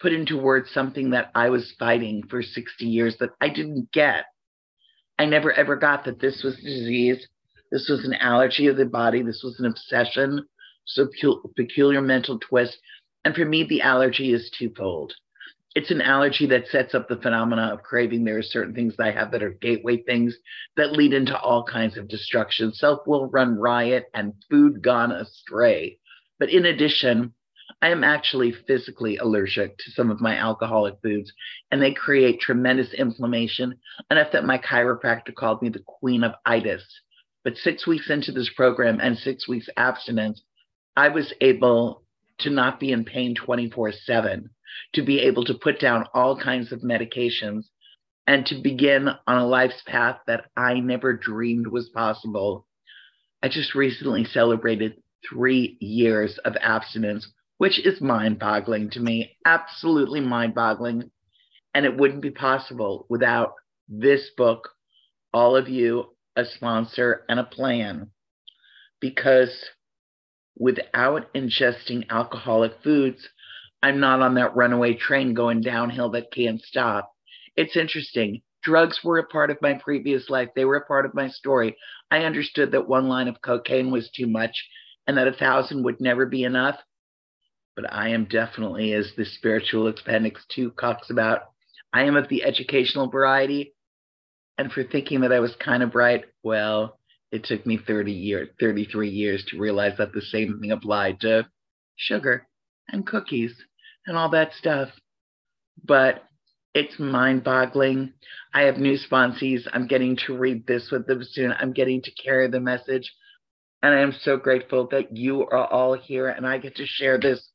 put 0.00 0.12
into 0.12 0.38
words 0.38 0.70
something 0.70 1.10
that 1.10 1.30
I 1.34 1.50
was 1.50 1.74
fighting 1.78 2.22
for 2.28 2.42
60 2.42 2.84
years 2.84 3.16
that 3.18 3.30
I 3.40 3.48
didn't 3.48 3.90
get. 3.92 4.26
I 5.18 5.26
never 5.26 5.52
ever 5.52 5.76
got 5.76 6.04
that 6.04 6.20
this 6.20 6.42
was 6.44 6.54
a 6.58 6.62
disease. 6.62 7.26
This 7.72 7.88
was 7.88 8.04
an 8.04 8.14
allergy 8.14 8.68
of 8.68 8.76
the 8.76 8.86
body. 8.86 9.22
This 9.22 9.42
was 9.42 9.58
an 9.58 9.66
obsession. 9.66 10.46
So 10.84 11.08
peculiar 11.56 12.00
mental 12.00 12.38
twist. 12.38 12.78
And 13.24 13.34
for 13.34 13.44
me, 13.44 13.64
the 13.64 13.82
allergy 13.82 14.32
is 14.32 14.50
twofold. 14.56 15.12
It's 15.74 15.90
an 15.90 16.00
allergy 16.00 16.46
that 16.46 16.66
sets 16.68 16.94
up 16.94 17.08
the 17.08 17.20
phenomena 17.20 17.70
of 17.72 17.82
craving. 17.82 18.24
There 18.24 18.38
are 18.38 18.42
certain 18.42 18.74
things 18.74 18.94
I 18.98 19.10
have 19.10 19.32
that 19.32 19.42
are 19.42 19.50
gateway 19.50 20.02
things 20.02 20.34
that 20.76 20.92
lead 20.92 21.12
into 21.12 21.38
all 21.38 21.62
kinds 21.62 21.96
of 21.98 22.08
destruction. 22.08 22.72
Self 22.72 23.00
will 23.06 23.28
run 23.28 23.58
riot 23.58 24.06
and 24.14 24.32
food 24.50 24.82
gone 24.82 25.12
astray. 25.12 25.97
But 26.38 26.50
in 26.50 26.66
addition, 26.66 27.34
I 27.82 27.90
am 27.90 28.02
actually 28.02 28.52
physically 28.52 29.18
allergic 29.18 29.78
to 29.78 29.90
some 29.90 30.10
of 30.10 30.20
my 30.20 30.36
alcoholic 30.36 30.96
foods, 31.02 31.32
and 31.70 31.80
they 31.80 31.92
create 31.92 32.40
tremendous 32.40 32.92
inflammation. 32.92 33.78
Enough 34.10 34.32
that 34.32 34.44
my 34.44 34.58
chiropractor 34.58 35.34
called 35.34 35.62
me 35.62 35.68
the 35.68 35.84
queen 35.86 36.24
of 36.24 36.34
itis. 36.44 36.82
But 37.44 37.56
six 37.56 37.86
weeks 37.86 38.10
into 38.10 38.32
this 38.32 38.50
program 38.50 38.98
and 39.00 39.16
six 39.16 39.46
weeks 39.46 39.68
abstinence, 39.76 40.42
I 40.96 41.08
was 41.08 41.32
able 41.40 42.04
to 42.40 42.50
not 42.50 42.80
be 42.80 42.92
in 42.92 43.04
pain 43.04 43.34
24 43.34 43.92
7, 43.92 44.50
to 44.94 45.02
be 45.02 45.20
able 45.20 45.44
to 45.44 45.54
put 45.54 45.78
down 45.78 46.06
all 46.14 46.36
kinds 46.36 46.72
of 46.72 46.80
medications, 46.80 47.66
and 48.26 48.44
to 48.46 48.60
begin 48.60 49.08
on 49.26 49.38
a 49.38 49.46
life's 49.46 49.82
path 49.86 50.18
that 50.26 50.46
I 50.56 50.80
never 50.80 51.12
dreamed 51.12 51.66
was 51.68 51.88
possible. 51.90 52.66
I 53.42 53.48
just 53.48 53.74
recently 53.74 54.24
celebrated 54.24 55.00
three 55.28 55.76
years 55.80 56.38
of 56.38 56.56
abstinence 56.60 57.28
which 57.58 57.84
is 57.84 58.00
mind 58.00 58.38
boggling 58.38 58.88
to 58.90 59.00
me, 59.00 59.36
absolutely 59.44 60.20
mind 60.20 60.54
boggling. 60.54 61.10
And 61.74 61.84
it 61.84 61.96
wouldn't 61.96 62.22
be 62.22 62.30
possible 62.30 63.06
without 63.10 63.52
this 63.88 64.30
book, 64.36 64.70
all 65.34 65.56
of 65.56 65.68
you, 65.68 66.14
a 66.36 66.44
sponsor, 66.44 67.24
and 67.28 67.38
a 67.38 67.44
plan. 67.44 68.10
Because 69.00 69.52
without 70.56 71.32
ingesting 71.34 72.08
alcoholic 72.10 72.72
foods, 72.82 73.28
I'm 73.82 74.00
not 74.00 74.22
on 74.22 74.34
that 74.34 74.56
runaway 74.56 74.94
train 74.94 75.34
going 75.34 75.60
downhill 75.60 76.10
that 76.10 76.32
can't 76.32 76.62
stop. 76.62 77.12
It's 77.56 77.76
interesting. 77.76 78.42
Drugs 78.62 79.00
were 79.04 79.18
a 79.18 79.26
part 79.26 79.50
of 79.50 79.62
my 79.62 79.74
previous 79.74 80.30
life, 80.30 80.48
they 80.54 80.64
were 80.64 80.76
a 80.76 80.86
part 80.86 81.06
of 81.06 81.14
my 81.14 81.28
story. 81.28 81.76
I 82.10 82.24
understood 82.24 82.72
that 82.72 82.88
one 82.88 83.08
line 83.08 83.28
of 83.28 83.42
cocaine 83.42 83.90
was 83.90 84.10
too 84.10 84.26
much 84.26 84.64
and 85.08 85.18
that 85.18 85.26
a 85.26 85.32
thousand 85.32 85.82
would 85.82 86.00
never 86.00 86.26
be 86.26 86.44
enough 86.44 86.76
but 87.78 87.92
I 87.94 88.08
am 88.08 88.24
definitely, 88.24 88.92
as 88.92 89.12
the 89.16 89.24
spiritual 89.24 89.86
appendix 89.86 90.44
two 90.52 90.72
talks 90.80 91.10
about, 91.10 91.42
I 91.92 92.02
am 92.06 92.16
of 92.16 92.28
the 92.28 92.42
educational 92.42 93.08
variety. 93.08 93.72
And 94.58 94.72
for 94.72 94.82
thinking 94.82 95.20
that 95.20 95.32
I 95.32 95.38
was 95.38 95.54
kind 95.64 95.84
of 95.84 95.92
bright, 95.92 96.24
well, 96.42 96.98
it 97.30 97.44
took 97.44 97.64
me 97.64 97.78
30 97.78 98.10
years, 98.10 98.48
33 98.58 99.10
years 99.10 99.44
to 99.50 99.60
realize 99.60 99.96
that 99.98 100.12
the 100.12 100.22
same 100.22 100.58
thing 100.58 100.72
applied 100.72 101.20
to 101.20 101.46
sugar 101.94 102.48
and 102.88 103.06
cookies 103.06 103.54
and 104.08 104.16
all 104.16 104.30
that 104.30 104.54
stuff. 104.54 104.88
But 105.84 106.24
it's 106.74 106.98
mind 106.98 107.44
boggling. 107.44 108.12
I 108.52 108.62
have 108.62 108.78
new 108.78 108.98
sponsees. 108.98 109.68
I'm 109.72 109.86
getting 109.86 110.18
to 110.26 110.36
read 110.36 110.66
this 110.66 110.90
with 110.90 111.06
them 111.06 111.22
soon. 111.22 111.52
I'm 111.52 111.72
getting 111.72 112.02
to 112.02 112.10
carry 112.10 112.48
the 112.48 112.58
message. 112.58 113.14
And 113.82 113.94
I 113.94 114.00
am 114.00 114.12
so 114.12 114.36
grateful 114.36 114.88
that 114.90 115.16
you 115.16 115.42
are 115.42 115.66
all 115.66 115.94
here 115.94 116.28
and 116.28 116.46
I 116.46 116.58
get 116.58 116.76
to 116.76 116.86
share 116.86 117.18
this 117.18 117.48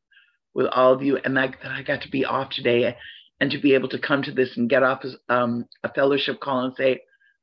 with 0.54 0.68
all 0.68 0.94
of 0.94 1.02
you, 1.02 1.18
and 1.18 1.36
that, 1.36 1.56
that 1.64 1.72
I 1.72 1.82
got 1.82 2.04
to 2.04 2.10
be 2.10 2.26
off 2.26 2.52
today 2.52 2.96
and 3.40 3.52
to 3.52 3.60
be 3.60 3.74
able 3.74 3.90
to 3.90 4.00
come 4.00 4.22
to 4.24 4.32
this 4.32 4.56
and 4.56 4.70
get 4.70 4.84
off 4.84 5.04
um, 5.28 5.66
a 5.84 5.92
fellowship 5.92 6.40
call 6.40 6.66
and 6.66 6.76
say, 6.76 6.92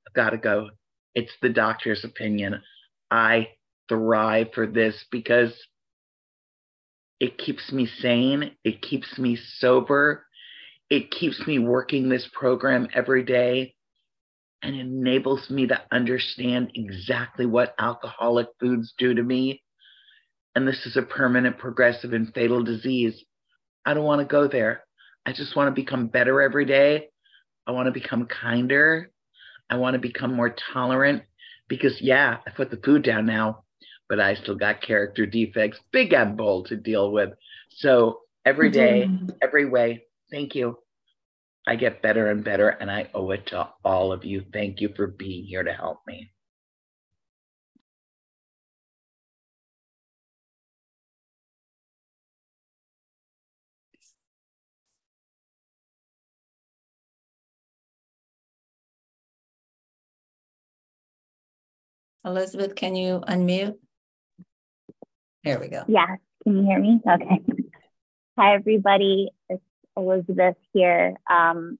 I've 0.07 0.15
got 0.15 0.31
to 0.31 0.39
go. 0.39 0.71
It's 1.15 1.33
the 1.43 1.49
doctor's 1.49 2.05
opinion. 2.05 2.63
I 3.11 3.49
thrive 3.89 4.49
for 4.55 4.67
this 4.67 5.05
because 5.11 5.53
it 7.19 7.37
keeps 7.37 7.73
me 7.73 7.87
sane, 7.87 8.53
it 8.65 8.81
keeps 8.81 9.19
me 9.19 9.37
sober, 9.59 10.25
it 10.89 11.11
keeps 11.11 11.47
me 11.47 11.59
working 11.59 12.09
this 12.09 12.29
program 12.33 12.89
every 12.95 13.25
day 13.25 13.75
and 14.63 14.77
enables 14.77 15.49
me 15.51 15.67
to 15.67 15.81
understand 15.91 16.73
exactly 16.75 17.47
what 17.47 17.75
alcoholic 17.79 18.49
foods 18.61 18.95
do 18.99 19.15
to 19.15 19.23
me 19.23 19.63
and 20.55 20.67
this 20.67 20.85
is 20.87 20.97
a 20.97 21.03
permanent, 21.03 21.59
progressive, 21.59 22.13
and 22.13 22.33
fatal 22.35 22.63
disease. 22.63 23.23
I 23.87 23.95
don't 23.95 24.05
want 24.05 24.21
to 24.21 24.31
go 24.31 24.49
there. 24.49 24.85
I 25.25 25.33
just 25.33 25.55
want 25.55 25.69
to 25.69 25.81
become 25.81 26.09
better 26.09 26.43
every 26.43 26.65
day. 26.65 27.09
I 27.67 27.73
want 27.73 27.87
to 27.87 27.93
become 27.93 28.27
kinder. 28.27 29.11
I 29.69 29.77
want 29.77 29.95
to 29.95 30.01
become 30.01 30.35
more 30.35 30.55
tolerant 30.73 31.23
because, 31.69 32.01
yeah, 32.01 32.39
I 32.47 32.51
put 32.51 32.71
the 32.71 32.79
food 32.79 33.05
down 33.05 33.27
now, 33.27 33.65
but 34.09 34.19
I 34.19 34.35
still 34.35 34.57
got 34.57 34.83
character 34.83 35.25
defects, 35.25 35.79
big 35.93 36.13
and 36.13 36.37
bold 36.37 36.67
to 36.67 36.77
deal 36.77 37.13
with. 37.13 37.31
So 37.71 38.21
every 38.45 38.71
mm-hmm. 38.71 39.27
day, 39.27 39.35
every 39.41 39.69
way, 39.69 40.03
thank 40.33 40.55
you. 40.55 40.79
I 41.71 41.77
get 41.77 42.03
better 42.03 42.27
and 42.27 42.43
better, 42.43 42.71
and 42.71 42.91
I 42.91 43.09
owe 43.15 43.31
it 43.31 43.47
to 43.47 43.69
all 43.85 44.13
of 44.13 44.25
you. 44.25 44.43
Thank 44.53 44.81
you 44.81 44.93
for 44.97 45.07
being 45.07 45.45
here 45.45 45.63
to 45.63 45.73
help 45.73 46.01
me. 46.05 46.33
Elizabeth, 62.25 62.75
can 62.75 62.97
you 62.97 63.23
unmute? 63.29 63.77
There 65.45 65.61
we 65.61 65.69
go. 65.69 65.85
Yes. 65.87 66.19
Can 66.43 66.57
you 66.57 66.65
hear 66.65 66.81
me? 66.81 67.01
Okay. 67.09 67.41
Hi, 68.37 68.55
everybody. 68.55 69.29
It's 69.49 69.63
Elizabeth 69.97 70.57
here. 70.73 71.15
Um, 71.31 71.79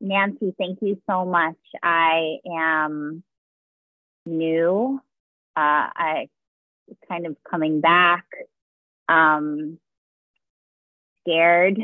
Nancy, 0.00 0.54
thank 0.58 0.80
you 0.82 1.00
so 1.08 1.24
much. 1.24 1.56
I 1.82 2.38
am 2.46 3.22
new. 4.26 5.00
Uh, 5.56 5.88
I 5.94 6.28
kind 7.08 7.26
of 7.26 7.36
coming 7.48 7.80
back, 7.80 8.24
um, 9.08 9.78
scared, 11.22 11.78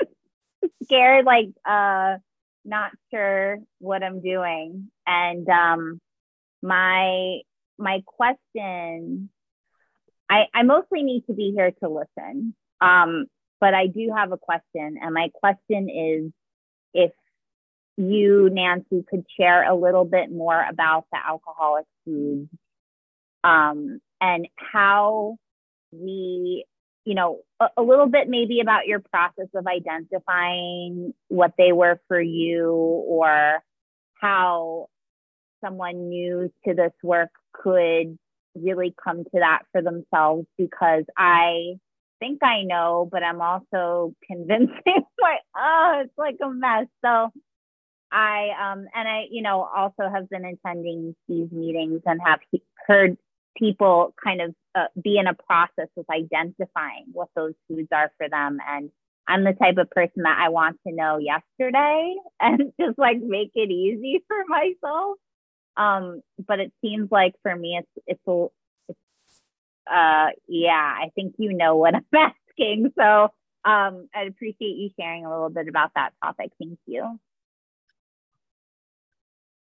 scared, 0.84 1.24
like 1.24 1.50
uh, 1.64 2.16
not 2.64 2.92
sure 3.12 3.58
what 3.78 4.02
I'm 4.02 4.20
doing. 4.20 4.90
And 5.06 5.48
um, 5.48 6.00
my 6.62 7.40
my 7.78 8.02
question 8.06 9.28
I, 10.28 10.44
I 10.54 10.62
mostly 10.62 11.02
need 11.02 11.26
to 11.26 11.34
be 11.34 11.52
here 11.54 11.72
to 11.82 11.88
listen 11.88 12.54
um, 12.80 13.26
but 13.64 13.72
i 13.72 13.86
do 13.86 14.12
have 14.14 14.30
a 14.30 14.36
question 14.36 14.98
and 15.00 15.14
my 15.14 15.30
question 15.32 15.88
is 15.88 16.32
if 16.92 17.12
you 17.96 18.50
nancy 18.52 19.02
could 19.08 19.24
share 19.40 19.64
a 19.64 19.74
little 19.74 20.04
bit 20.04 20.30
more 20.30 20.62
about 20.68 21.06
the 21.10 21.18
alcoholic 21.26 21.86
foods 22.04 22.50
um, 23.42 24.00
and 24.20 24.48
how 24.56 25.38
we 25.92 26.66
you 27.06 27.14
know 27.14 27.40
a, 27.58 27.68
a 27.78 27.82
little 27.82 28.06
bit 28.06 28.28
maybe 28.28 28.60
about 28.60 28.86
your 28.86 29.00
process 29.00 29.48
of 29.54 29.66
identifying 29.66 31.14
what 31.28 31.52
they 31.56 31.72
were 31.72 31.98
for 32.06 32.20
you 32.20 32.70
or 32.70 33.62
how 34.20 34.88
someone 35.64 36.10
new 36.10 36.52
to 36.68 36.74
this 36.74 36.92
work 37.02 37.30
could 37.54 38.18
really 38.54 38.94
come 39.02 39.24
to 39.24 39.38
that 39.40 39.62
for 39.72 39.80
themselves 39.80 40.46
because 40.58 41.04
I 41.16 41.78
think 42.24 42.42
I 42.42 42.62
know, 42.62 43.08
but 43.10 43.22
I'm 43.22 43.40
also 43.40 44.14
convincing 44.26 45.04
like, 45.20 45.40
oh, 45.56 46.02
it's 46.04 46.18
like 46.18 46.36
a 46.42 46.50
mess. 46.50 46.86
So 47.04 47.30
I 48.12 48.48
um 48.60 48.86
and 48.94 49.08
I, 49.08 49.24
you 49.30 49.42
know, 49.42 49.68
also 49.76 50.10
have 50.12 50.28
been 50.30 50.44
attending 50.44 51.14
these 51.28 51.50
meetings 51.50 52.02
and 52.06 52.20
have 52.24 52.40
he- 52.50 52.62
heard 52.86 53.16
people 53.56 54.14
kind 54.22 54.40
of 54.40 54.54
uh, 54.74 54.86
be 55.00 55.18
in 55.18 55.26
a 55.26 55.34
process 55.34 55.88
of 55.96 56.04
identifying 56.10 57.06
what 57.12 57.28
those 57.36 57.54
foods 57.68 57.88
are 57.92 58.10
for 58.18 58.28
them. 58.28 58.58
And 58.68 58.90
I'm 59.28 59.44
the 59.44 59.52
type 59.52 59.76
of 59.78 59.90
person 59.90 60.24
that 60.24 60.38
I 60.40 60.48
want 60.48 60.78
to 60.86 60.92
know 60.92 61.18
yesterday 61.18 62.16
and 62.40 62.72
just 62.80 62.98
like 62.98 63.18
make 63.20 63.52
it 63.54 63.70
easy 63.70 64.22
for 64.26 64.36
myself. 64.48 65.18
Um, 65.76 66.22
but 66.46 66.60
it 66.60 66.72
seems 66.80 67.10
like 67.10 67.34
for 67.42 67.54
me, 67.54 67.80
it's 67.80 68.04
it's 68.06 68.28
a 68.28 68.46
uh 69.90 70.28
yeah, 70.48 70.94
I 71.00 71.10
think 71.14 71.34
you 71.38 71.52
know 71.54 71.76
what 71.76 71.94
I'm 71.94 72.04
asking. 72.14 72.92
So 72.98 73.30
um, 73.64 74.08
I'd 74.14 74.28
appreciate 74.28 74.76
you 74.76 74.90
sharing 74.98 75.24
a 75.24 75.30
little 75.30 75.50
bit 75.50 75.68
about 75.68 75.92
that 75.94 76.12
topic. 76.22 76.52
Thank 76.58 76.78
you. 76.86 77.18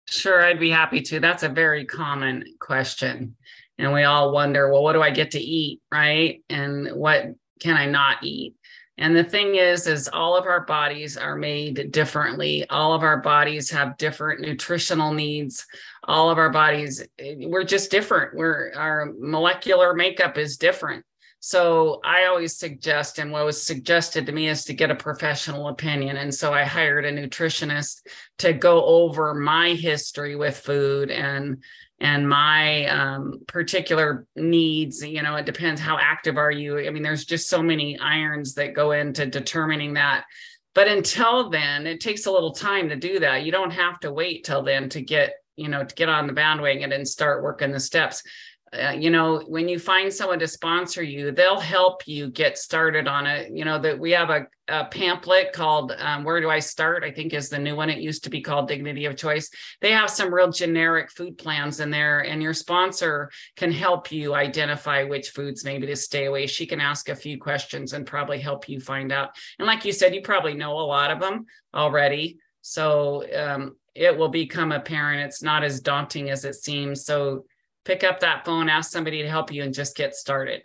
Sure, 0.07 0.41
I'd 0.41 0.59
be 0.59 0.69
happy 0.69 1.01
to. 1.01 1.19
That's 1.19 1.43
a 1.43 1.49
very 1.49 1.85
common 1.85 2.43
question. 2.59 3.35
And 3.77 3.93
we 3.93 4.03
all 4.03 4.31
wonder, 4.31 4.71
well, 4.71 4.83
what 4.83 4.93
do 4.93 5.01
I 5.01 5.11
get 5.11 5.31
to 5.31 5.39
eat? 5.39 5.81
Right. 5.91 6.43
And 6.49 6.89
what 6.93 7.25
can 7.59 7.75
I 7.75 7.87
not 7.87 8.23
eat? 8.23 8.55
And 8.97 9.15
the 9.15 9.23
thing 9.23 9.55
is, 9.55 9.85
is 9.85 10.09
all 10.11 10.35
of 10.35 10.45
our 10.45 10.61
bodies 10.61 11.17
are 11.17 11.35
made 11.35 11.91
differently. 11.91 12.67
All 12.69 12.93
of 12.93 13.03
our 13.03 13.21
bodies 13.21 13.69
have 13.69 13.97
different 13.97 14.41
nutritional 14.41 15.13
needs. 15.13 15.67
All 16.05 16.29
of 16.31 16.39
our 16.39 16.49
bodies, 16.49 17.05
eh, 17.19 17.35
we're 17.41 17.63
just 17.63 17.91
different. 17.91 18.35
We're 18.35 18.71
our 18.75 19.13
molecular 19.19 19.93
makeup 19.93 20.37
is 20.37 20.57
different. 20.57 21.05
So 21.39 22.01
I 22.03 22.25
always 22.25 22.57
suggest, 22.57 23.19
and 23.19 23.31
what 23.31 23.45
was 23.45 23.61
suggested 23.61 24.25
to 24.25 24.31
me 24.31 24.47
is 24.47 24.65
to 24.65 24.73
get 24.73 24.89
a 24.89 24.95
professional 24.95 25.67
opinion. 25.67 26.17
And 26.17 26.33
so 26.33 26.51
I 26.51 26.63
hired 26.63 27.05
a 27.05 27.11
nutritionist 27.11 28.01
to 28.39 28.53
go 28.53 28.83
over 28.83 29.35
my 29.35 29.69
history 29.69 30.35
with 30.35 30.57
food 30.57 31.11
and 31.11 31.63
and 31.99 32.29
my 32.29 32.85
um, 32.85 33.41
particular 33.47 34.27
needs 34.35 35.03
you 35.03 35.21
know 35.21 35.35
it 35.35 35.45
depends 35.45 35.81
how 35.81 35.97
active 35.97 36.37
are 36.37 36.51
you. 36.51 36.79
I 36.79 36.89
mean 36.89 37.03
there's 37.03 37.25
just 37.25 37.49
so 37.49 37.61
many 37.61 37.97
irons 37.99 38.53
that 38.55 38.75
go 38.75 38.91
into 38.91 39.25
determining 39.25 39.93
that. 39.93 40.25
But 40.75 40.87
until 40.87 41.49
then 41.49 41.87
it 41.87 42.01
takes 42.01 42.25
a 42.25 42.31
little 42.31 42.53
time 42.53 42.89
to 42.89 42.95
do 42.95 43.19
that. 43.19 43.43
You 43.43 43.51
don't 43.51 43.71
have 43.71 43.99
to 44.01 44.11
wait 44.11 44.43
till 44.43 44.63
then 44.63 44.89
to 44.89 45.01
get 45.01 45.33
you 45.55 45.69
know 45.69 45.83
to 45.83 45.95
get 45.95 46.09
on 46.09 46.27
the 46.27 46.33
bandwagon 46.33 46.91
and 46.91 47.07
start 47.07 47.43
working 47.43 47.71
the 47.71 47.79
steps 47.79 48.23
uh, 48.73 48.91
you 48.91 49.09
know 49.09 49.39
when 49.47 49.69
you 49.69 49.79
find 49.79 50.13
someone 50.13 50.39
to 50.39 50.47
sponsor 50.47 51.01
you 51.01 51.31
they'll 51.31 51.59
help 51.59 52.05
you 52.05 52.29
get 52.29 52.57
started 52.57 53.07
on 53.07 53.25
it. 53.25 53.51
You 53.53 53.63
know 53.63 53.79
that 53.79 53.97
we 53.97 54.11
have 54.11 54.29
a, 54.29 54.47
a 54.67 54.85
pamphlet 54.85 55.53
called 55.53 55.93
um, 55.97 56.25
where 56.25 56.41
do 56.41 56.49
i 56.49 56.59
start? 56.59 57.03
I 57.03 57.11
think 57.11 57.33
is 57.33 57.49
the 57.49 57.59
new 57.59 57.75
one. 57.75 57.89
It 57.89 57.99
used 57.99 58.25
to 58.25 58.29
be 58.29 58.41
called 58.41 58.67
dignity 58.67 59.05
of 59.05 59.15
choice. 59.15 59.49
They 59.79 59.91
have 59.91 60.09
some 60.09 60.33
real 60.33 60.51
generic 60.51 61.11
food 61.11 61.37
plans 61.37 61.79
in 61.79 61.89
there 61.89 62.21
and 62.21 62.43
your 62.43 62.53
sponsor 62.53 63.31
can 63.55 63.71
help 63.71 64.11
you 64.11 64.35
identify 64.35 65.03
which 65.03 65.29
foods 65.29 65.63
maybe 65.63 65.87
to 65.87 65.95
stay 65.95 66.25
away. 66.25 66.45
She 66.45 66.65
can 66.65 66.81
ask 66.81 67.07
a 67.07 67.15
few 67.15 67.39
questions 67.39 67.93
and 67.93 68.05
probably 68.05 68.39
help 68.39 68.67
you 68.67 68.81
find 68.81 69.13
out. 69.13 69.29
And 69.59 69.65
like 69.65 69.85
you 69.85 69.93
said 69.93 70.13
you 70.13 70.21
probably 70.21 70.55
know 70.55 70.73
a 70.73 70.81
lot 70.81 71.11
of 71.11 71.21
them 71.21 71.45
already. 71.73 72.39
So 72.61 73.23
um, 73.33 73.77
it 73.95 74.17
will 74.17 74.29
become 74.29 74.73
apparent. 74.73 75.21
It's 75.21 75.41
not 75.41 75.63
as 75.63 75.79
daunting 75.79 76.29
as 76.29 76.43
it 76.43 76.55
seems. 76.55 77.05
So 77.05 77.45
pick 77.87 78.03
up 78.03 78.19
that 78.19 78.43
phone, 78.43 78.67
ask 78.67 78.91
somebody 78.91 79.21
to 79.21 79.29
help 79.29 79.49
you, 79.51 79.63
and 79.63 79.73
just 79.73 79.95
get 79.95 80.13
started. 80.13 80.63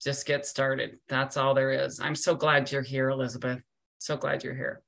Just 0.00 0.24
get 0.24 0.46
started. 0.46 1.00
That's 1.08 1.36
all 1.36 1.52
there 1.52 1.72
is. 1.72 1.98
I'm 1.98 2.14
so 2.14 2.36
glad 2.36 2.70
you're 2.70 2.80
here, 2.80 3.08
Elizabeth. 3.10 3.60
So 3.98 4.16
glad 4.16 4.44
you're 4.44 4.54
here. 4.54 4.80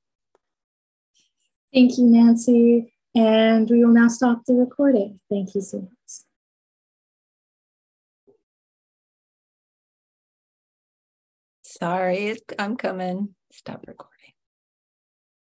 Thank 1.73 1.97
you, 1.97 2.05
Nancy. 2.05 2.93
And 3.13 3.69
we 3.69 3.83
will 3.83 3.93
now 3.93 4.07
stop 4.07 4.45
the 4.45 4.53
recording. 4.53 5.19
Thank 5.29 5.55
you 5.55 5.61
so 5.61 5.81
much. 5.81 5.91
Sorry, 11.63 12.37
I'm 12.57 12.77
coming. 12.77 13.35
Stop 13.51 13.83
recording. 13.87 14.16